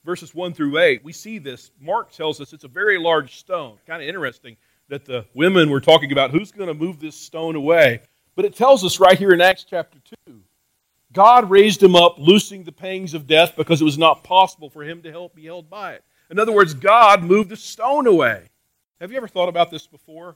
verses 0.06 0.34
1 0.34 0.54
through 0.54 0.78
8. 0.78 1.04
We 1.04 1.12
see 1.12 1.38
this. 1.38 1.72
Mark 1.80 2.12
tells 2.12 2.40
us 2.40 2.54
it's 2.54 2.64
a 2.64 2.70
very 2.70 2.98
large 2.98 3.38
stone. 3.38 3.78
Kind 3.86 4.02
of 4.02 4.08
interesting 4.08 4.56
that 4.88 5.06
the 5.06 5.26
women 5.34 5.70
were 5.70 5.82
talking 5.82 6.12
about 6.12 6.32
who's 6.32 6.52
going 6.52 6.68
to 6.68 6.74
move 6.74 7.00
this 7.00 7.16
stone 7.16 7.56
away. 7.56 8.02
But 8.36 8.46
it 8.46 8.56
tells 8.56 8.84
us 8.84 9.00
right 9.00 9.18
here 9.18 9.32
in 9.32 9.42
Acts 9.42 9.66
chapter 9.70 10.00
2 10.26 10.42
God 11.14 11.50
raised 11.52 11.82
him 11.82 11.96
up, 11.96 12.16
loosing 12.18 12.64
the 12.64 12.72
pangs 12.72 13.14
of 13.14 13.28
death 13.28 13.54
because 13.56 13.80
it 13.80 13.86
was 13.86 14.00
not 14.00 14.24
possible 14.24 14.70
for 14.70 14.84
him 14.84 15.04
to 15.04 15.12
help 15.12 15.36
be 15.36 15.46
held 15.46 15.70
by 15.70 15.94
it. 15.94 16.04
In 16.32 16.40
other 16.40 16.52
words, 16.52 16.74
God 16.74 17.24
moved 17.24 17.50
the 17.50 17.56
stone 17.56 18.08
away. 18.08 18.50
Have 19.00 19.12
you 19.12 19.18
ever 19.18 19.28
thought 19.28 19.50
about 19.50 19.70
this 19.70 19.86
before? 19.86 20.36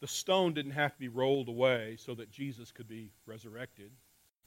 The 0.00 0.06
stone 0.06 0.52
didn't 0.52 0.72
have 0.72 0.92
to 0.92 0.98
be 0.98 1.08
rolled 1.08 1.48
away 1.48 1.96
so 1.98 2.14
that 2.16 2.30
Jesus 2.30 2.70
could 2.70 2.86
be 2.86 3.10
resurrected. 3.24 3.90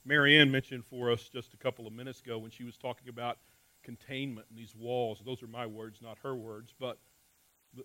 Marianne 0.05 0.51
mentioned 0.51 0.85
for 0.85 1.11
us 1.11 1.29
just 1.29 1.53
a 1.53 1.57
couple 1.57 1.85
of 1.87 1.93
minutes 1.93 2.21
ago 2.21 2.37
when 2.37 2.51
she 2.51 2.63
was 2.63 2.77
talking 2.77 3.09
about 3.09 3.37
containment 3.83 4.47
and 4.49 4.57
these 4.57 4.75
walls. 4.75 5.21
Those 5.25 5.43
are 5.43 5.47
my 5.47 5.65
words, 5.65 5.99
not 6.01 6.17
her 6.23 6.35
words. 6.35 6.73
But 6.79 6.97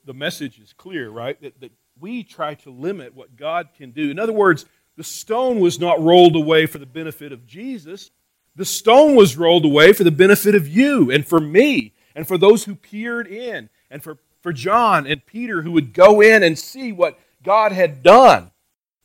the 0.04 0.14
message 0.14 0.58
is 0.58 0.72
clear, 0.72 1.10
right? 1.10 1.40
That, 1.42 1.60
that 1.60 1.72
we 2.00 2.22
try 2.22 2.54
to 2.54 2.70
limit 2.70 3.14
what 3.14 3.36
God 3.36 3.68
can 3.76 3.90
do. 3.90 4.10
In 4.10 4.18
other 4.18 4.32
words, 4.32 4.66
the 4.96 5.04
stone 5.04 5.60
was 5.60 5.80
not 5.80 6.00
rolled 6.00 6.36
away 6.36 6.66
for 6.66 6.78
the 6.78 6.86
benefit 6.86 7.32
of 7.32 7.46
Jesus. 7.46 8.10
The 8.56 8.64
stone 8.64 9.16
was 9.16 9.36
rolled 9.36 9.64
away 9.64 9.92
for 9.92 10.04
the 10.04 10.10
benefit 10.10 10.54
of 10.54 10.68
you 10.68 11.10
and 11.10 11.26
for 11.26 11.40
me 11.40 11.94
and 12.14 12.26
for 12.26 12.38
those 12.38 12.64
who 12.64 12.74
peered 12.74 13.26
in 13.26 13.68
and 13.90 14.02
for, 14.02 14.18
for 14.40 14.52
John 14.52 15.06
and 15.06 15.24
Peter 15.26 15.62
who 15.62 15.72
would 15.72 15.92
go 15.92 16.20
in 16.20 16.42
and 16.42 16.58
see 16.58 16.92
what 16.92 17.18
God 17.42 17.72
had 17.72 18.02
done. 18.02 18.52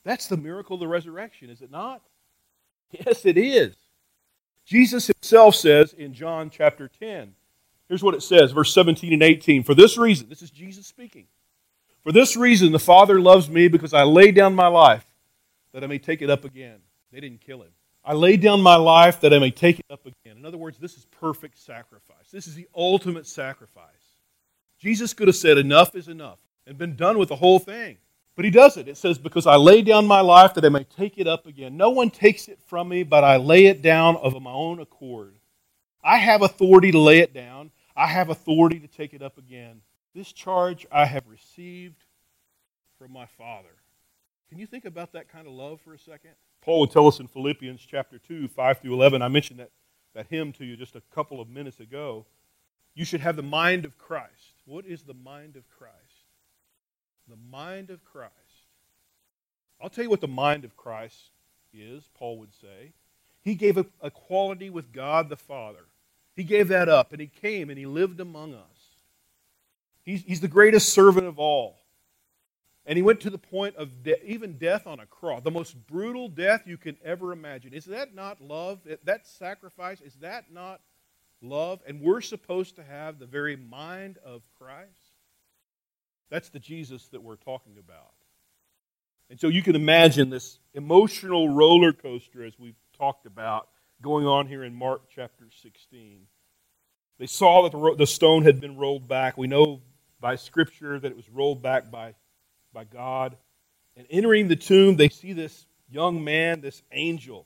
That's 0.04 0.28
the 0.28 0.38
miracle 0.38 0.76
of 0.76 0.80
the 0.80 0.88
resurrection, 0.88 1.50
is 1.50 1.62
it 1.62 1.72
not? 1.72 2.02
Yes, 2.91 3.25
it 3.25 3.38
is. 3.38 3.75
Jesus 4.65 5.08
himself 5.08 5.56
says 5.56 5.93
in 5.93 6.13
John 6.13 6.49
chapter 6.49 6.88
10, 6.88 7.34
here's 7.88 8.04
what 8.04 8.13
it 8.13 8.21
says, 8.21 8.52
verse 8.52 8.73
17 8.73 9.13
and 9.13 9.23
18. 9.23 9.63
For 9.63 9.73
this 9.73 9.97
reason, 9.97 10.30
this 10.30 10.41
is 10.41 10.52
Jesus 10.52 10.88
speaking. 10.88 11.25
For 12.04 12.12
this 12.12 12.36
reason, 12.36 12.71
the 12.71 12.80
Father 12.80 13.19
loves 13.19 13.49
me 13.49 13.67
because 13.67 13.93
I 13.93 14.04
lay 14.04 14.32
down 14.32 14.56
my 14.56 14.67
life 14.67 15.06
that 15.73 15.84
I 15.84 15.88
may 15.88 15.99
take 15.99 16.21
it 16.21 16.30
up 16.30 16.45
again. 16.45 16.80
They 17.12 17.19
didn't 17.19 17.41
kill 17.41 17.62
him. 17.62 17.71
I 18.04 18.13
lay 18.13 18.38
down 18.38 18.62
my 18.62 18.75
life 18.75 19.19
that 19.21 19.34
I 19.34 19.39
may 19.39 19.52
take 19.52 19.80
it 19.80 19.86
up 19.89 20.06
again. 20.06 20.38
In 20.38 20.45
other 20.45 20.58
words, 20.58 20.78
this 20.78 20.97
is 20.97 21.06
perfect 21.06 21.58
sacrifice. 21.58 22.30
This 22.32 22.47
is 22.47 22.56
the 22.56 22.67
ultimate 22.75 23.28
sacrifice. 23.28 23.86
Jesus 24.80 25.13
could 25.13 25.28
have 25.28 25.36
said, 25.36 25.58
Enough 25.58 25.95
is 25.95 26.08
enough, 26.08 26.39
and 26.65 26.78
been 26.78 26.95
done 26.95 27.17
with 27.17 27.30
the 27.30 27.36
whole 27.36 27.60
thing. 27.60 27.97
But 28.39 28.45
he 28.45 28.52
does 28.52 28.78
it. 28.78 28.88
It 28.88 28.95
says, 28.95 29.17
Because 29.17 29.45
I 29.45 29.58
lay 29.58 29.82
down 29.82 30.08
my 30.08 30.21
life 30.21 30.54
that 30.54 30.63
I 30.63 30.69
may 30.69 30.86
take 30.86 31.17
it 31.17 31.28
up 31.28 31.45
again. 31.45 31.75
No 31.75 31.89
one 31.89 32.10
takes 32.10 32.47
it 32.47 32.58
from 32.67 32.88
me, 32.88 33.04
but 33.04 33.21
I 33.21 33.36
lay 33.36 33.65
it 33.65 33.82
down 33.82 34.15
of 34.15 34.41
my 34.41 34.54
own 34.54 34.80
accord. 34.80 35.36
I 36.02 36.19
have 36.19 36.41
authority 36.41 36.89
to 36.91 36.99
lay 36.99 37.19
it 37.19 37.34
down, 37.34 37.71
I 37.97 38.08
have 38.08 38.30
authority 38.30 38.80
to 38.80 38.88
take 38.88 39.13
it 39.13 39.21
up 39.21 39.38
again. 39.38 39.82
This 40.15 40.32
charge 40.32 40.88
I 40.89 41.04
have 41.04 41.28
received 41.28 42.06
from 42.97 43.12
my 43.12 43.25
Father. 43.25 43.75
Can 44.47 44.58
you 44.58 44.67
think 44.67 44.86
about 44.86 45.12
that 45.12 45.28
kind 45.30 45.45
of 45.45 45.52
love 45.52 45.82
for 45.82 45.93
a 45.93 45.99
second? 45.99 46.32
Paul 46.62 46.80
would 46.80 46.91
tell 46.91 47.08
us 47.08 47.19
in 47.19 47.28
Philippians 47.28 47.86
chapter 47.86 48.19
2, 48.19 48.47
5 48.47 48.80
through 48.80 48.93
11. 48.93 49.21
I 49.21 49.28
mentioned 49.28 49.60
that, 49.60 49.71
that 50.15 50.28
hymn 50.30 50.54
to 50.54 50.63
you 50.63 50.78
just 50.78 50.95
a 50.95 51.02
couple 51.13 51.41
of 51.41 51.49
minutes 51.49 51.82
ago. 51.82 52.25
You 52.95 53.04
should 53.04 53.19
have 53.19 53.36
the 53.36 53.43
mind 53.43 53.84
of 53.84 53.97
Christ. 53.97 54.63
What 54.63 54.86
is 54.86 55.02
the 55.02 55.13
mind 55.13 55.58
of 55.58 55.69
Christ? 55.69 56.09
The 57.30 57.38
mind 57.52 57.89
of 57.89 58.04
Christ. 58.04 58.34
I'll 59.82 59.89
tell 59.89 60.04
you 60.04 60.10
what 60.10 60.22
the 60.22 60.28
mind 60.28 60.65
of 60.65 60.76
Christ 60.76 61.32
is, 61.74 62.04
Paul 62.15 62.39
would 62.39 62.54
say. 62.54 62.92
He 63.42 63.56
gave 63.56 63.78
a, 63.78 63.86
equality 64.04 64.70
with 64.70 64.92
God 64.92 65.30
the 65.30 65.38
Father. 65.38 65.86
He 66.36 66.44
gave 66.44 66.68
that 66.70 66.89
up, 66.89 67.12
and 67.12 67.22
he 67.22 67.28
came 67.28 67.70
and 67.70 67.78
he 67.78 67.86
lived 67.86 68.20
among 68.20 68.54
us. 68.54 68.80
He's, 70.04 70.24
he's 70.24 70.42
the 70.42 70.48
greatest 70.48 70.89
servant 70.89 71.28
of 71.28 71.39
all. 71.39 71.78
And 72.86 72.98
he 72.98 73.04
went 73.04 73.20
to 73.22 73.30
the 73.30 73.38
point 73.38 73.76
of 73.76 74.04
de- 74.04 74.26
even 74.26 74.58
death 74.58 74.88
on 74.88 75.00
a 75.00 75.06
cross, 75.06 75.44
the 75.44 75.52
most 75.52 75.76
brutal 75.88 76.28
death 76.28 76.63
you 76.65 76.78
can 76.78 76.98
ever 77.04 77.32
imagine. 77.32 77.74
Is 77.74 77.86
that 77.86 78.15
not 78.15 78.42
love? 78.42 78.80
That 79.04 79.28
sacrifice, 79.28 80.02
is 80.02 80.15
that 80.15 80.52
not 80.52 80.82
love? 81.42 81.82
And 81.88 82.02
we're 82.02 82.22
supposed 82.22 82.76
to 82.78 82.84
have 82.84 83.20
the 83.20 83.28
very 83.28 83.56
mind 83.56 84.18
of 84.26 84.42
Christ? 84.58 84.99
That's 86.30 86.50
the 86.50 86.60
Jesus 86.60 87.08
that 87.08 87.24
we're 87.24 87.36
talking 87.36 87.78
about. 87.78 88.13
And 89.30 89.39
so 89.39 89.48
you 89.48 89.62
can 89.62 89.76
imagine 89.76 90.30
this 90.30 90.60
emotional 90.74 91.50
roller 91.50 91.94
coaster, 91.94 92.44
as 92.44 92.58
we've 92.58 92.80
talked 92.98 93.26
about, 93.26 93.70
going 94.02 94.26
on 94.26 94.48
here 94.48 94.63
in 94.63 94.74
Mark 94.74 95.04
chapter 95.13 95.46
16. 95.62 96.22
They 97.20 97.28
saw 97.28 97.68
that 97.68 97.98
the 97.98 98.08
stone 98.08 98.44
had 98.44 98.62
been 98.62 98.78
rolled 98.78 99.08
back. 99.08 99.38
We 99.38 99.48
know 99.48 99.82
by 100.20 100.36
Scripture 100.36 101.00
that 101.00 101.12
it 101.12 101.15
was 101.15 101.30
rolled 101.30 101.62
back 101.62 101.92
by, 101.92 102.15
by 102.74 102.86
God. 102.86 103.38
And 103.96 104.08
entering 104.10 104.48
the 104.48 104.56
tomb, 104.56 104.96
they 104.96 105.10
see 105.10 105.34
this 105.34 105.65
young 105.89 106.24
man, 106.24 106.62
this 106.62 106.82
angel, 106.92 107.46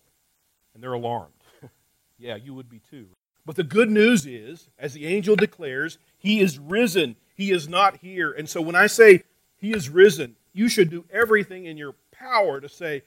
and 0.74 0.84
they're 0.84 0.94
alarmed. 0.94 1.34
yeah, 2.18 2.36
you 2.36 2.54
would 2.54 2.70
be 2.70 2.80
too. 2.80 3.08
But 3.46 3.56
the 3.56 3.64
good 3.64 3.90
news 3.90 4.26
is, 4.26 4.70
as 4.78 4.94
the 4.94 5.06
angel 5.06 5.36
declares, 5.36 5.98
he 6.18 6.40
is 6.40 6.60
risen. 6.60 7.16
He 7.36 7.52
is 7.52 7.68
not 7.68 7.98
here. 7.98 8.32
And 8.32 8.48
so 8.48 8.62
when 8.62 8.76
I 8.76 8.88
say 8.88 9.24
He 9.58 9.74
is 9.74 9.90
risen, 9.90 10.36
you 10.54 10.70
should 10.70 10.90
do 10.90 11.06
everything 11.12 11.66
in 11.66 11.78
your 11.78 11.96
power 12.12 12.62
to 12.62 12.70
say, 12.70 13.04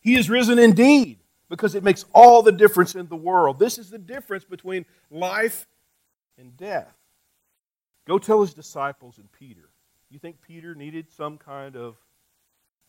He 0.00 0.16
is 0.16 0.28
risen 0.28 0.58
indeed, 0.58 1.18
because 1.48 1.74
it 1.74 1.84
makes 1.84 2.04
all 2.14 2.42
the 2.42 2.52
difference 2.52 2.94
in 2.94 3.08
the 3.08 3.16
world. 3.16 3.58
This 3.58 3.78
is 3.78 3.90
the 3.90 3.98
difference 3.98 4.44
between 4.44 4.84
life 5.10 5.66
and 6.38 6.56
death. 6.56 6.94
Go 8.06 8.18
tell 8.18 8.40
His 8.40 8.54
disciples 8.54 9.18
and 9.18 9.30
Peter. 9.32 9.68
You 10.10 10.18
think 10.18 10.42
Peter 10.42 10.74
needed 10.74 11.10
some 11.10 11.38
kind 11.38 11.76
of 11.76 11.96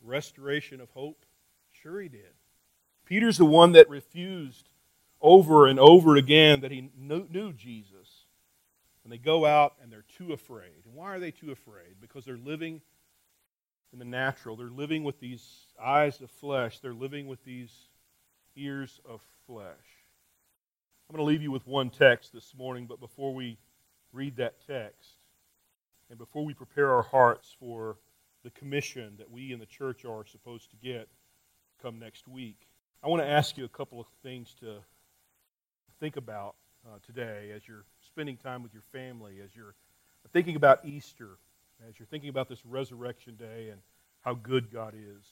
restoration 0.04 0.82
of 0.82 0.90
hope? 0.92 1.26
Sure, 1.72 2.02
he 2.02 2.10
did. 2.10 2.34
Peter's 3.06 3.38
the 3.38 3.46
one 3.46 3.72
that 3.74 3.90
refused 3.90 4.70
over 5.22 5.68
and 5.68 5.80
over 5.80 6.16
again 6.16 6.62
that 6.62 6.72
he 6.72 6.90
knew 6.98 7.54
Jesus. 7.54 7.93
And 9.04 9.12
they 9.12 9.18
go 9.18 9.46
out 9.46 9.76
and 9.82 9.92
they're 9.92 10.06
too 10.18 10.34
afraid. 10.34 10.86
And 10.86 10.94
why 10.94 11.14
are 11.14 11.20
they 11.20 11.32
too 11.32 11.52
afraid? 11.52 11.96
Because 12.00 12.26
they're 12.26 12.38
living 12.38 12.82
in 13.92 14.00
the 14.00 14.06
natural. 14.06 14.56
They're 14.56 14.70
living 14.70 15.04
with 15.04 15.20
these 15.20 15.46
eyes 15.82 16.22
of 16.22 16.32
flesh. 16.32 16.80
They're 16.80 16.94
living 16.94 17.28
with 17.28 17.44
these 17.44 17.72
ears 18.56 19.00
of 19.08 19.22
flesh. 19.46 19.68
I'm 21.10 21.16
going 21.16 21.26
to 21.26 21.32
leave 21.32 21.44
you 21.44 21.52
with 21.52 21.68
one 21.68 21.90
text 21.90 22.34
this 22.34 22.54
morning, 22.58 22.86
but 22.88 23.00
before 23.00 23.34
we 23.34 23.58
read 24.14 24.38
that 24.38 24.56
text, 24.66 25.10
and 26.10 26.18
before 26.18 26.46
we 26.46 26.54
prepare 26.54 26.92
our 26.92 27.04
hearts 27.04 27.56
for 27.60 27.98
the 28.44 28.50
commission 28.52 29.14
that 29.18 29.30
we 29.30 29.52
in 29.52 29.60
the 29.60 29.66
church 29.66 30.06
are 30.06 30.26
supposed 30.26 30.70
to 30.72 30.78
get 30.78 31.08
come 31.82 32.00
next 32.00 32.28
week, 32.28 32.68
I 33.04 33.08
want 33.08 33.22
to 33.22 33.28
ask 33.28 33.58
you 33.58 33.66
a 33.66 33.70
couple 33.70 34.00
of 34.00 34.08
things 34.22 34.56
to 34.62 34.78
think 36.00 36.16
about 36.16 36.56
uh, 36.86 36.98
today 37.06 37.52
as 37.56 37.68
you're 37.68 37.86
spending 38.14 38.38
time 38.38 38.62
with 38.62 38.74
your 38.74 38.84
family, 38.92 39.40
as 39.44 39.56
you're 39.56 39.74
thinking 40.32 40.56
about 40.56 40.86
Easter, 40.86 41.30
as 41.90 41.98
you're 41.98 42.06
thinking 42.06 42.30
about 42.30 42.48
this 42.48 42.64
resurrection 42.64 43.36
day 43.36 43.70
and 43.72 43.82
how 44.22 44.36
good 44.36 44.72
God 44.72 44.94
is. 44.94 45.26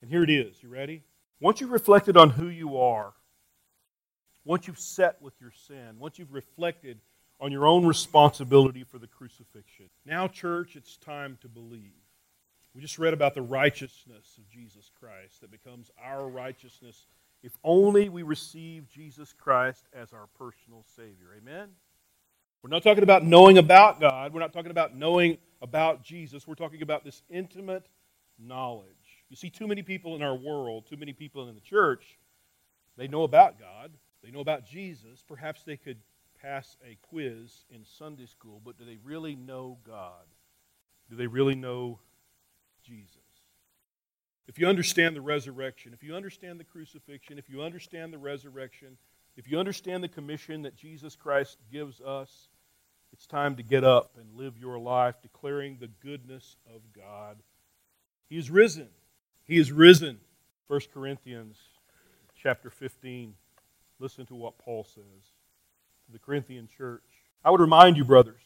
And 0.00 0.10
here 0.10 0.24
it 0.24 0.30
is. 0.30 0.60
You 0.64 0.68
ready? 0.68 1.04
Once 1.40 1.60
you've 1.60 1.70
reflected 1.70 2.16
on 2.16 2.30
who 2.30 2.48
you 2.48 2.76
are, 2.76 3.12
once 4.44 4.66
you've 4.66 4.80
set 4.80 5.22
with 5.22 5.34
your 5.40 5.52
sin, 5.68 5.94
once 6.00 6.18
you've 6.18 6.32
reflected 6.32 6.98
on 7.38 7.52
your 7.52 7.68
own 7.68 7.86
responsibility 7.86 8.82
for 8.82 8.98
the 8.98 9.06
crucifixion, 9.06 9.88
now, 10.04 10.26
church, 10.26 10.74
it's 10.74 10.96
time 10.96 11.38
to 11.40 11.48
believe. 11.48 11.92
We 12.74 12.80
just 12.80 12.98
read 12.98 13.14
about 13.14 13.34
the 13.34 13.42
righteousness 13.42 14.38
of 14.38 14.50
Jesus 14.50 14.90
Christ 14.98 15.40
that 15.40 15.52
becomes 15.52 15.92
our 16.02 16.26
righteousness 16.26 17.06
if 17.44 17.56
only 17.62 18.08
we 18.08 18.24
receive 18.24 18.88
Jesus 18.88 19.32
Christ 19.32 19.86
as 19.92 20.12
our 20.12 20.26
personal 20.36 20.84
Savior. 20.96 21.28
Amen? 21.40 21.68
We're 22.62 22.70
not 22.70 22.84
talking 22.84 23.02
about 23.02 23.24
knowing 23.24 23.58
about 23.58 24.00
God. 24.00 24.32
We're 24.32 24.40
not 24.40 24.52
talking 24.52 24.70
about 24.70 24.94
knowing 24.96 25.38
about 25.60 26.04
Jesus. 26.04 26.46
We're 26.46 26.54
talking 26.54 26.82
about 26.82 27.04
this 27.04 27.22
intimate 27.28 27.86
knowledge. 28.38 28.88
You 29.28 29.36
see, 29.36 29.50
too 29.50 29.66
many 29.66 29.82
people 29.82 30.14
in 30.14 30.22
our 30.22 30.36
world, 30.36 30.86
too 30.88 30.96
many 30.96 31.12
people 31.12 31.48
in 31.48 31.54
the 31.56 31.60
church, 31.60 32.18
they 32.96 33.08
know 33.08 33.24
about 33.24 33.58
God, 33.58 33.90
they 34.22 34.30
know 34.30 34.40
about 34.40 34.64
Jesus. 34.64 35.24
Perhaps 35.26 35.64
they 35.64 35.76
could 35.76 35.98
pass 36.40 36.76
a 36.84 36.96
quiz 37.08 37.64
in 37.70 37.84
Sunday 37.84 38.26
school, 38.26 38.60
but 38.64 38.78
do 38.78 38.84
they 38.84 38.98
really 39.02 39.34
know 39.34 39.78
God? 39.84 40.26
Do 41.10 41.16
they 41.16 41.26
really 41.26 41.54
know 41.54 41.98
Jesus? 42.84 43.16
If 44.46 44.58
you 44.58 44.68
understand 44.68 45.16
the 45.16 45.20
resurrection, 45.20 45.92
if 45.94 46.02
you 46.02 46.14
understand 46.14 46.60
the 46.60 46.64
crucifixion, 46.64 47.38
if 47.38 47.48
you 47.48 47.62
understand 47.62 48.12
the 48.12 48.18
resurrection, 48.18 48.98
if 49.36 49.50
you 49.50 49.58
understand 49.58 50.04
the 50.04 50.08
commission 50.08 50.62
that 50.62 50.76
Jesus 50.76 51.16
Christ 51.16 51.58
gives 51.72 52.00
us, 52.00 52.48
it's 53.12 53.26
time 53.26 53.56
to 53.56 53.62
get 53.62 53.84
up 53.84 54.12
and 54.18 54.34
live 54.34 54.58
your 54.58 54.78
life 54.78 55.16
declaring 55.22 55.78
the 55.78 55.88
goodness 56.02 56.56
of 56.66 56.80
God. 56.94 57.38
He 58.28 58.38
is 58.38 58.50
risen. 58.50 58.88
He 59.44 59.58
is 59.58 59.70
risen. 59.70 60.18
1 60.68 60.80
Corinthians 60.94 61.58
chapter 62.40 62.70
15. 62.70 63.34
Listen 63.98 64.26
to 64.26 64.34
what 64.34 64.58
Paul 64.58 64.84
says 64.84 65.24
to 66.06 66.12
the 66.12 66.18
Corinthian 66.18 66.68
church. 66.68 67.02
I 67.44 67.50
would 67.50 67.60
remind 67.60 67.96
you, 67.96 68.04
brothers, 68.04 68.42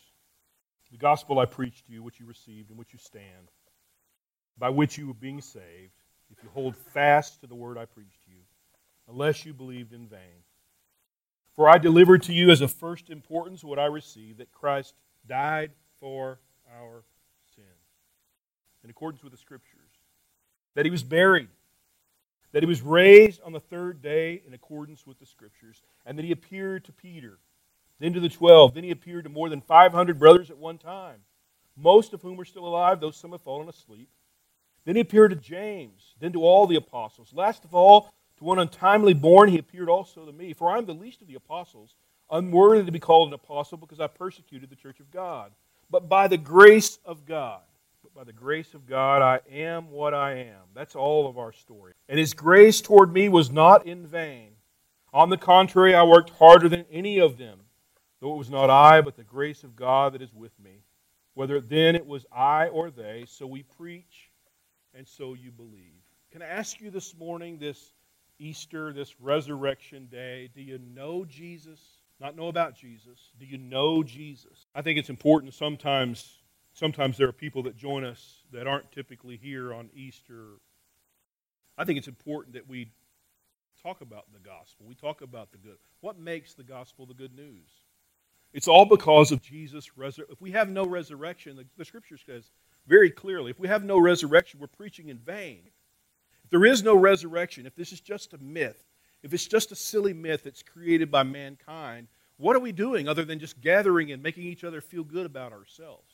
the 0.91 0.99
gospel 0.99 1.39
I 1.39 1.45
preached 1.45 1.87
to 1.87 1.93
you, 1.93 2.03
which 2.03 2.19
you 2.21 2.27
received, 2.27 2.71
in 2.71 2.77
which 2.77 2.93
you 2.93 2.99
stand 2.99 3.51
by 4.59 4.71
which 4.71 4.97
you 4.99 5.11
are 5.11 5.15
being 5.15 5.41
saved, 5.41 5.93
if 6.31 6.43
you 6.43 6.49
hold 6.53 6.77
fast 6.77 7.41
to 7.41 7.47
the 7.47 7.55
word 7.55 7.79
I 7.79 7.85
preached 7.85 8.25
to 8.25 8.31
you, 8.31 8.41
unless 9.09 9.45
you 9.45 9.53
believed 9.53 9.93
in 9.93 10.07
vain. 10.07 10.43
For 11.57 11.69
I 11.69 11.79
delivered 11.79 12.23
to 12.25 12.35
you 12.35 12.51
as 12.51 12.61
of 12.61 12.71
first 12.71 13.09
importance 13.09 13.65
what 13.65 13.79
I 13.79 13.87
received 13.87 14.39
that 14.39 14.53
Christ 14.53 14.95
died 15.27 15.73
for 15.99 16.39
our 16.79 17.03
sins, 17.55 17.67
in 18.85 18.91
accordance 18.91 19.23
with 19.25 19.33
the 19.33 19.39
Scriptures, 19.39 19.91
that 20.75 20.85
he 20.85 20.91
was 20.91 21.03
buried, 21.03 21.49
that 22.53 22.63
he 22.63 22.69
was 22.69 22.83
raised 22.83 23.41
on 23.43 23.53
the 23.53 23.61
third 23.61 24.03
day 24.03 24.43
in 24.47 24.53
accordance 24.53 25.07
with 25.07 25.19
the 25.19 25.25
Scriptures, 25.25 25.83
and 26.05 26.19
that 26.19 26.25
he 26.25 26.33
appeared 26.33 26.85
to 26.85 26.93
Peter, 26.93 27.39
then 27.99 28.13
to 28.13 28.21
the 28.21 28.29
twelve, 28.29 28.75
then 28.75 28.85
he 28.85 28.91
appeared 28.91 29.25
to 29.25 29.31
more 29.31 29.49
than 29.49 29.63
500 29.63 30.19
brothers 30.19 30.51
at 30.51 30.59
one 30.59 30.77
time, 30.77 31.21
most 31.75 32.13
of 32.13 32.21
whom 32.21 32.39
are 32.39 32.45
still 32.45 32.67
alive, 32.67 33.01
though 33.01 33.11
some 33.11 33.33
have 33.33 33.41
fallen 33.41 33.69
asleep. 33.69 34.11
Then 34.85 34.97
he 34.97 35.01
appeared 35.01 35.31
to 35.31 35.37
James, 35.37 36.15
then 36.21 36.33
to 36.33 36.45
all 36.45 36.67
the 36.67 36.77
apostles. 36.77 37.33
Last 37.33 37.65
of 37.65 37.75
all, 37.75 38.13
to 38.39 38.45
one 38.45 38.59
untimely 38.59 39.15
born, 39.15 39.49
he 39.49 39.59
appeared 39.59 39.89
also 39.89 40.27
to 40.27 40.33
me. 40.33 40.53
For 40.53 40.71
I 40.71 40.79
am 40.79 40.87
the 40.87 40.93
least 40.93 41.23
of 41.23 41.29
the 41.29 41.35
apostles, 41.35 41.95
unworthy 42.31 42.85
to 42.85 42.93
be 42.93 42.99
called 42.99 43.29
an 43.29 43.35
apostle 43.35 43.79
because 43.79 44.01
I 44.01 44.07
persecuted 44.07 44.71
the 44.71 44.77
church 44.77 45.01
of 45.01 45.11
God. 45.11 45.53
But 45.91 46.09
by 46.09 46.29
the 46.29 46.37
grace 46.37 46.99
of 47.05 47.25
God, 47.25 47.61
but 48.03 48.15
by 48.15 48.25
the 48.25 48.33
grace 48.33 48.75
of 48.75 48.87
God, 48.87 49.23
I 49.23 49.41
am 49.51 49.91
what 49.91 50.15
I 50.15 50.35
am. 50.35 50.63
That's 50.75 50.97
all 50.97 51.29
of 51.29 51.39
our 51.39 51.53
story. 51.53 51.93
And 52.09 52.19
his 52.19 52.35
grace 52.35 52.81
toward 52.81 53.13
me 53.13 53.29
was 53.29 53.51
not 53.51 53.87
in 53.87 54.07
vain. 54.07 54.51
On 55.13 55.31
the 55.31 55.39
contrary, 55.39 55.95
I 55.95 56.03
worked 56.03 56.31
harder 56.31 56.69
than 56.69 56.85
any 56.91 57.21
of 57.21 57.39
them, 57.39 57.61
though 58.21 58.35
it 58.35 58.39
was 58.39 58.51
not 58.51 58.69
I, 58.69 59.01
but 59.01 59.17
the 59.17 59.25
grace 59.25 59.65
of 59.65 59.77
God 59.77 60.13
that 60.13 60.23
is 60.23 60.35
with 60.35 60.53
me. 60.63 60.83
Whether 61.35 61.61
then 61.61 61.95
it 61.95 62.07
was 62.07 62.27
I 62.33 62.69
or 62.69 62.91
they, 62.91 63.25
so 63.29 63.47
we 63.47 63.63
preach 63.63 64.31
and 64.95 65.07
so 65.07 65.35
you 65.35 65.51
believe. 65.51 66.03
Can 66.33 66.43
I 66.43 66.47
ask 66.47 66.81
you 66.81 66.91
this 66.91 67.15
morning, 67.17 67.59
this 67.59 67.93
Easter, 68.39 68.93
this 68.93 69.21
resurrection 69.21 70.07
day, 70.07 70.51
do 70.55 70.63
you 70.63 70.79
know 70.79 71.25
Jesus? 71.25 71.81
Not 72.21 72.37
know 72.37 72.49
about 72.49 72.77
Jesus. 72.77 73.19
Do 73.39 73.47
you 73.47 73.59
know 73.59 74.03
Jesus? 74.03 74.67
I 74.75 74.83
think 74.83 74.99
it's 74.99 75.11
important 75.11 75.55
sometimes 75.55 76.43
sometimes 76.77 77.17
there 77.17 77.29
are 77.29 77.33
people 77.33 77.63
that 77.65 77.77
join 77.77 78.05
us 78.05 78.43
that 78.53 78.67
aren't 78.67 78.93
typically 78.93 79.37
here 79.37 79.73
on 79.73 79.89
Easter. 79.95 80.59
I 81.79 81.85
think 81.85 81.99
it's 81.99 82.09
important 82.09 82.55
that 82.55 82.69
we 82.69 82.93
talk 83.83 84.01
about 84.03 84.27
the 84.33 84.39
gospel. 84.39 84.87
We 84.87 84.95
talk 84.95 85.23
about 85.23 85.53
the 85.53 85.59
good. 85.59 85.79
What 86.01 86.19
makes 86.19 86.55
the 86.55 86.63
gospel 86.63 87.07
the 87.07 87.15
good 87.15 87.35
news? 87.35 87.69
It's 88.53 88.69
all 88.69 88.85
because 88.85 89.33
of 89.33 89.43
Jesus'. 89.43 89.91
If 89.97 90.41
we 90.41 90.53
have 90.53 90.69
no 90.69 90.87
resurrection, 90.87 91.57
the, 91.57 91.67
the 91.77 91.85
scripture 91.85 92.19
says 92.19 92.51
very 92.87 93.11
clearly. 93.11 93.51
If 93.51 93.59
we 93.59 93.69
have 93.69 93.85
no 93.85 93.99
resurrection, 93.99 94.61
we're 94.61 94.67
preaching 94.67 95.09
in 95.09 95.19
vain. 95.19 95.63
There 96.51 96.65
is 96.65 96.83
no 96.83 96.97
resurrection, 96.97 97.67
if 97.67 97.75
this 97.75 97.93
is 97.93 98.01
just 98.01 98.33
a 98.33 98.39
myth, 98.39 98.85
if 99.23 99.35
it's 99.35 99.47
just 99.47 99.73
a 99.73 99.77
silly 99.77 100.13
myth 100.13 100.45
that's 100.45 100.63
created 100.63 101.11
by 101.11 101.23
mankind, 101.23 102.09
what 102.37 102.55
are 102.55 102.61
we 102.61 102.73
doing 102.73 103.09
other 103.09 103.25
than 103.25 103.39
just 103.39 103.61
gathering 103.61 104.13
and 104.13 104.23
making 104.23 104.45
each 104.45 104.65
other 104.65 104.81
feel 104.81 105.03
good 105.03 105.27
about 105.27 105.53
ourselves? 105.53 106.13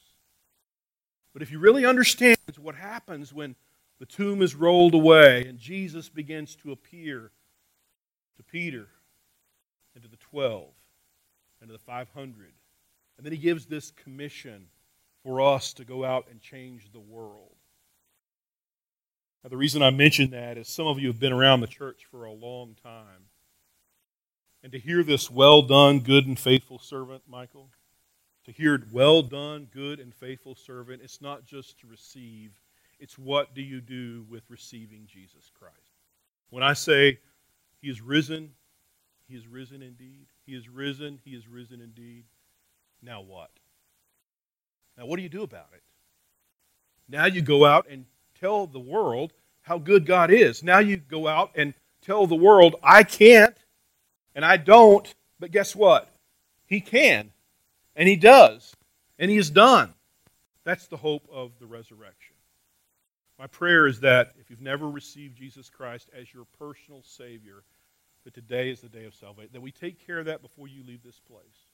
But 1.32 1.42
if 1.42 1.50
you 1.50 1.58
really 1.58 1.84
understand 1.84 2.36
what 2.60 2.74
happens 2.74 3.32
when 3.32 3.56
the 3.98 4.06
tomb 4.06 4.42
is 4.42 4.54
rolled 4.54 4.94
away 4.94 5.46
and 5.46 5.58
Jesus 5.58 6.08
begins 6.08 6.54
to 6.56 6.72
appear 6.72 7.30
to 8.36 8.42
Peter 8.42 8.88
and 9.94 10.02
to 10.02 10.08
the 10.08 10.16
12 10.16 10.68
and 11.60 11.68
to 11.68 11.72
the 11.72 11.78
500, 11.78 12.52
and 13.16 13.26
then 13.26 13.32
he 13.32 13.38
gives 13.38 13.66
this 13.66 13.90
commission 13.90 14.66
for 15.22 15.40
us 15.40 15.72
to 15.74 15.84
go 15.84 16.04
out 16.04 16.26
and 16.30 16.40
change 16.40 16.90
the 16.92 17.00
world. 17.00 17.56
Now, 19.42 19.50
the 19.50 19.56
reason 19.56 19.82
I 19.82 19.90
mention 19.90 20.30
that 20.30 20.56
is 20.56 20.68
some 20.68 20.86
of 20.86 21.00
you 21.00 21.08
have 21.08 21.18
been 21.18 21.32
around 21.32 21.60
the 21.60 21.66
church 21.66 22.06
for 22.10 22.24
a 22.24 22.32
long 22.32 22.76
time. 22.82 23.28
And 24.62 24.70
to 24.70 24.78
hear 24.78 25.02
this 25.02 25.30
well 25.30 25.62
done, 25.62 25.98
good 25.98 26.26
and 26.26 26.38
faithful 26.38 26.78
servant, 26.78 27.22
Michael, 27.28 27.68
to 28.44 28.52
hear 28.52 28.80
well 28.92 29.22
done, 29.22 29.66
good 29.72 29.98
and 29.98 30.14
faithful 30.14 30.54
servant, 30.54 31.02
it's 31.02 31.20
not 31.20 31.44
just 31.44 31.80
to 31.80 31.88
receive, 31.88 32.52
it's 33.00 33.18
what 33.18 33.54
do 33.54 33.62
you 33.62 33.80
do 33.80 34.24
with 34.30 34.44
receiving 34.48 35.06
Jesus 35.06 35.50
Christ. 35.58 35.76
When 36.50 36.62
I 36.62 36.74
say 36.74 37.18
he 37.80 37.88
is 37.88 38.00
risen, 38.00 38.50
he 39.26 39.34
is 39.34 39.48
risen 39.48 39.82
indeed. 39.82 40.26
He 40.46 40.54
is 40.54 40.68
risen, 40.68 41.18
he 41.24 41.32
is 41.32 41.48
risen 41.48 41.80
indeed. 41.80 42.24
Now 43.02 43.22
what? 43.22 43.50
Now, 44.96 45.06
what 45.06 45.16
do 45.16 45.22
you 45.22 45.28
do 45.28 45.42
about 45.42 45.70
it? 45.74 45.82
Now 47.08 47.24
you 47.26 47.42
go 47.42 47.64
out 47.64 47.86
and 47.90 48.04
tell 48.42 48.66
the 48.66 48.80
world 48.80 49.32
how 49.62 49.78
good 49.78 50.04
God 50.04 50.30
is. 50.30 50.62
Now 50.62 50.80
you 50.80 50.96
go 50.96 51.28
out 51.28 51.52
and 51.54 51.74
tell 52.02 52.26
the 52.26 52.34
world, 52.34 52.74
I 52.82 53.04
can't 53.04 53.56
and 54.34 54.44
I 54.44 54.56
don't, 54.56 55.12
but 55.38 55.52
guess 55.52 55.76
what? 55.76 56.12
He 56.66 56.80
can 56.80 57.30
and 57.94 58.08
He 58.08 58.16
does 58.16 58.74
and 59.18 59.30
He 59.30 59.36
is 59.36 59.50
done. 59.50 59.94
That's 60.64 60.86
the 60.86 60.96
hope 60.96 61.26
of 61.32 61.52
the 61.60 61.66
resurrection. 61.66 62.34
My 63.38 63.46
prayer 63.46 63.86
is 63.86 64.00
that 64.00 64.32
if 64.38 64.50
you've 64.50 64.60
never 64.60 64.88
received 64.88 65.36
Jesus 65.36 65.70
Christ 65.70 66.08
as 66.16 66.32
your 66.32 66.44
personal 66.58 67.02
Savior, 67.02 67.62
that 68.24 68.34
today 68.34 68.70
is 68.70 68.80
the 68.80 68.88
day 68.88 69.04
of 69.04 69.14
salvation, 69.14 69.50
that 69.52 69.62
we 69.62 69.72
take 69.72 70.04
care 70.04 70.18
of 70.18 70.26
that 70.26 70.42
before 70.42 70.68
you 70.68 70.82
leave 70.84 71.02
this 71.02 71.20
place. 71.20 71.71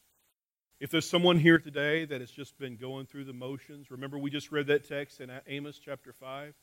If 0.81 0.93
there's 0.93 1.09
someone 1.09 1.38
here 1.38 1.59
today 1.59 2.05
that 2.05 2.21
has 2.21 2.31
just 2.31 2.57
been 2.57 2.77
going 2.77 3.07
through 3.07 3.25
the 3.25 3.33
motions, 3.33 3.91
remember 3.91 4.17
we 4.17 4.31
just 4.31 4.53
read 4.53 4.69
that 4.69 4.88
text 4.88 5.21
in 5.21 5.29
Amos 5.49 5.81
chapter 5.85 6.12
5? 6.12 6.55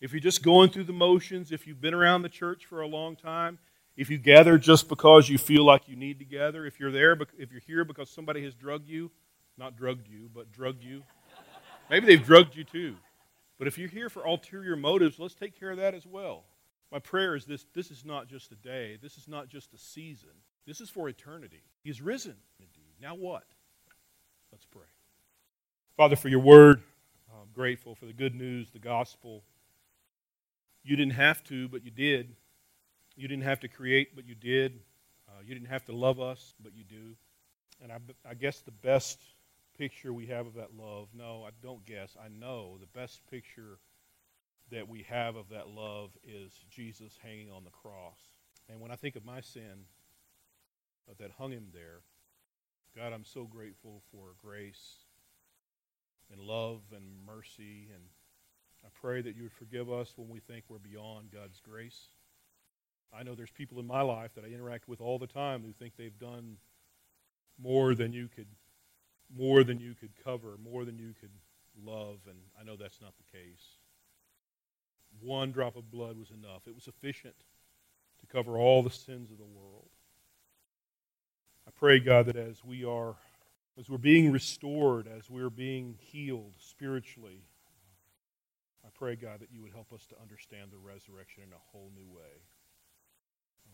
If 0.00 0.12
you're 0.12 0.20
just 0.20 0.44
going 0.44 0.70
through 0.70 0.84
the 0.84 0.92
motions, 0.92 1.50
if 1.50 1.66
you've 1.66 1.80
been 1.80 1.92
around 1.92 2.22
the 2.22 2.28
church 2.28 2.66
for 2.66 2.80
a 2.80 2.86
long 2.86 3.16
time, 3.16 3.58
if 3.96 4.08
you 4.08 4.18
gather 4.18 4.56
just 4.56 4.88
because 4.88 5.28
you 5.28 5.36
feel 5.36 5.64
like 5.64 5.88
you 5.88 5.96
need 5.96 6.20
to 6.20 6.24
gather, 6.24 6.64
if 6.64 6.78
you're 6.78 6.92
there, 6.92 7.18
if 7.38 7.50
you're 7.50 7.60
here 7.66 7.84
because 7.84 8.08
somebody 8.08 8.44
has 8.44 8.54
drugged 8.54 8.88
you, 8.88 9.10
not 9.58 9.76
drugged 9.76 10.06
you, 10.06 10.30
but 10.32 10.52
drugged 10.52 10.84
you, 10.84 11.02
maybe 11.90 12.06
they've 12.06 12.24
drugged 12.24 12.54
you 12.54 12.62
too. 12.62 12.94
But 13.58 13.66
if 13.66 13.78
you're 13.78 13.88
here 13.88 14.08
for 14.08 14.24
ulterior 14.24 14.76
motives, 14.76 15.18
let's 15.18 15.34
take 15.34 15.58
care 15.58 15.72
of 15.72 15.78
that 15.78 15.94
as 15.94 16.06
well. 16.06 16.44
My 16.92 17.00
prayer 17.00 17.34
is 17.34 17.46
this 17.46 17.66
this 17.74 17.90
is 17.90 18.04
not 18.04 18.28
just 18.28 18.52
a 18.52 18.56
day, 18.56 18.96
this 19.02 19.18
is 19.18 19.26
not 19.26 19.48
just 19.48 19.74
a 19.74 19.78
season, 19.78 20.30
this 20.68 20.80
is 20.80 20.88
for 20.88 21.08
eternity. 21.08 21.62
He's 21.82 22.00
risen. 22.00 22.36
Now 23.00 23.14
what? 23.14 23.44
Let's 24.52 24.66
pray. 24.66 24.82
Father, 25.96 26.16
for 26.16 26.28
your 26.28 26.40
word, 26.40 26.82
I'm 27.32 27.48
grateful 27.54 27.94
for 27.94 28.04
the 28.04 28.12
good 28.12 28.34
news, 28.34 28.70
the 28.70 28.78
gospel. 28.78 29.42
You 30.82 30.96
didn't 30.96 31.14
have 31.14 31.42
to, 31.44 31.68
but 31.68 31.84
you 31.84 31.90
did. 31.90 32.34
You 33.16 33.26
didn't 33.26 33.44
have 33.44 33.60
to 33.60 33.68
create, 33.68 34.14
but 34.14 34.26
you 34.26 34.34
did. 34.34 34.80
Uh, 35.28 35.40
you 35.46 35.54
didn't 35.54 35.68
have 35.68 35.84
to 35.86 35.92
love 35.92 36.20
us, 36.20 36.54
but 36.62 36.72
you 36.74 36.84
do. 36.84 37.14
And 37.82 37.90
I, 37.90 37.98
I 38.28 38.34
guess 38.34 38.60
the 38.60 38.70
best 38.70 39.18
picture 39.78 40.12
we 40.12 40.26
have 40.26 40.46
of 40.46 40.54
that 40.54 40.76
love, 40.78 41.08
no, 41.14 41.44
I 41.46 41.50
don't 41.62 41.84
guess, 41.86 42.16
I 42.22 42.28
know 42.28 42.76
the 42.78 42.98
best 42.98 43.22
picture 43.30 43.78
that 44.70 44.86
we 44.86 45.04
have 45.08 45.36
of 45.36 45.48
that 45.48 45.68
love 45.68 46.10
is 46.22 46.52
Jesus 46.70 47.18
hanging 47.22 47.50
on 47.50 47.64
the 47.64 47.70
cross. 47.70 48.18
And 48.68 48.80
when 48.80 48.90
I 48.90 48.96
think 48.96 49.16
of 49.16 49.24
my 49.24 49.40
sin 49.40 49.86
that 51.18 51.30
hung 51.38 51.50
him 51.50 51.68
there, 51.72 52.00
God, 52.96 53.12
I'm 53.12 53.24
so 53.24 53.44
grateful 53.44 54.02
for 54.10 54.34
grace 54.42 54.96
and 56.32 56.40
love 56.40 56.80
and 56.94 57.04
mercy. 57.24 57.88
And 57.94 58.02
I 58.84 58.88
pray 59.00 59.22
that 59.22 59.36
you 59.36 59.44
would 59.44 59.52
forgive 59.52 59.90
us 59.90 60.12
when 60.16 60.28
we 60.28 60.40
think 60.40 60.64
we're 60.68 60.78
beyond 60.78 61.30
God's 61.32 61.60
grace. 61.60 62.08
I 63.16 63.22
know 63.22 63.34
there's 63.34 63.50
people 63.50 63.78
in 63.78 63.86
my 63.86 64.02
life 64.02 64.34
that 64.34 64.44
I 64.44 64.48
interact 64.48 64.88
with 64.88 65.00
all 65.00 65.18
the 65.18 65.26
time 65.26 65.62
who 65.62 65.72
think 65.72 65.96
they've 65.96 66.18
done 66.18 66.56
more 67.62 67.94
than 67.94 68.12
you 68.12 68.28
could 68.28 68.46
more 69.36 69.62
than 69.62 69.78
you 69.78 69.94
could 69.94 70.10
cover, 70.24 70.56
more 70.62 70.84
than 70.84 70.98
you 70.98 71.14
could 71.20 71.30
love, 71.84 72.18
and 72.28 72.36
I 72.60 72.64
know 72.64 72.76
that's 72.76 73.00
not 73.00 73.12
the 73.16 73.38
case. 73.38 73.78
One 75.20 75.52
drop 75.52 75.76
of 75.76 75.90
blood 75.90 76.18
was 76.18 76.30
enough. 76.30 76.62
It 76.66 76.74
was 76.74 76.82
sufficient 76.82 77.36
to 78.20 78.26
cover 78.26 78.58
all 78.58 78.82
the 78.82 78.90
sins 78.90 79.30
of 79.30 79.38
the 79.38 79.44
world. 79.44 79.90
I 81.70 81.78
pray, 81.78 82.00
God, 82.00 82.26
that 82.26 82.34
as 82.34 82.64
we 82.64 82.84
are, 82.84 83.14
as 83.78 83.88
we're 83.88 83.96
being 83.96 84.32
restored, 84.32 85.06
as 85.06 85.30
we're 85.30 85.50
being 85.50 85.94
healed 86.00 86.54
spiritually, 86.58 87.44
I 88.84 88.88
pray, 88.92 89.14
God, 89.14 89.38
that 89.38 89.52
you 89.52 89.62
would 89.62 89.70
help 89.70 89.92
us 89.92 90.04
to 90.06 90.16
understand 90.20 90.72
the 90.72 90.78
resurrection 90.78 91.44
in 91.46 91.52
a 91.52 91.62
whole 91.70 91.92
new 91.94 92.12
way. 92.12 92.42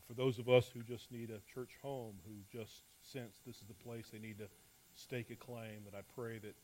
For 0.06 0.12
those 0.12 0.38
of 0.38 0.46
us 0.46 0.68
who 0.68 0.82
just 0.82 1.10
need 1.10 1.30
a 1.30 1.40
church 1.54 1.70
home, 1.80 2.16
who 2.26 2.34
just 2.52 2.82
sense 3.00 3.40
this 3.46 3.56
is 3.56 3.66
the 3.66 3.82
place 3.82 4.08
they 4.12 4.18
need 4.18 4.40
to 4.40 4.48
stake 4.94 5.30
a 5.30 5.36
claim, 5.36 5.88
that 5.90 5.96
I 5.96 6.02
pray 6.14 6.38
that 6.40 6.54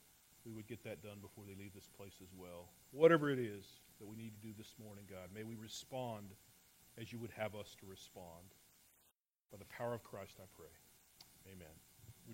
we 0.44 0.52
would 0.52 0.66
get 0.66 0.84
that 0.84 1.02
done 1.02 1.16
before 1.22 1.44
they 1.48 1.54
leave 1.58 1.72
this 1.72 1.88
place 1.96 2.20
as 2.22 2.28
well. 2.36 2.68
Whatever 2.90 3.30
it 3.30 3.38
is 3.38 3.64
that 4.00 4.06
we 4.06 4.16
need 4.16 4.34
to 4.38 4.46
do 4.46 4.52
this 4.58 4.74
morning, 4.84 5.04
God, 5.08 5.30
may 5.34 5.44
we 5.44 5.54
respond 5.54 6.26
as 7.00 7.10
you 7.10 7.18
would 7.20 7.32
have 7.38 7.54
us 7.54 7.74
to 7.80 7.86
respond. 7.86 8.52
By 9.50 9.56
the 9.56 9.64
power 9.64 9.94
of 9.94 10.04
Christ, 10.04 10.36
I 10.38 10.44
pray. 10.54 10.68
Amen. 11.46 11.91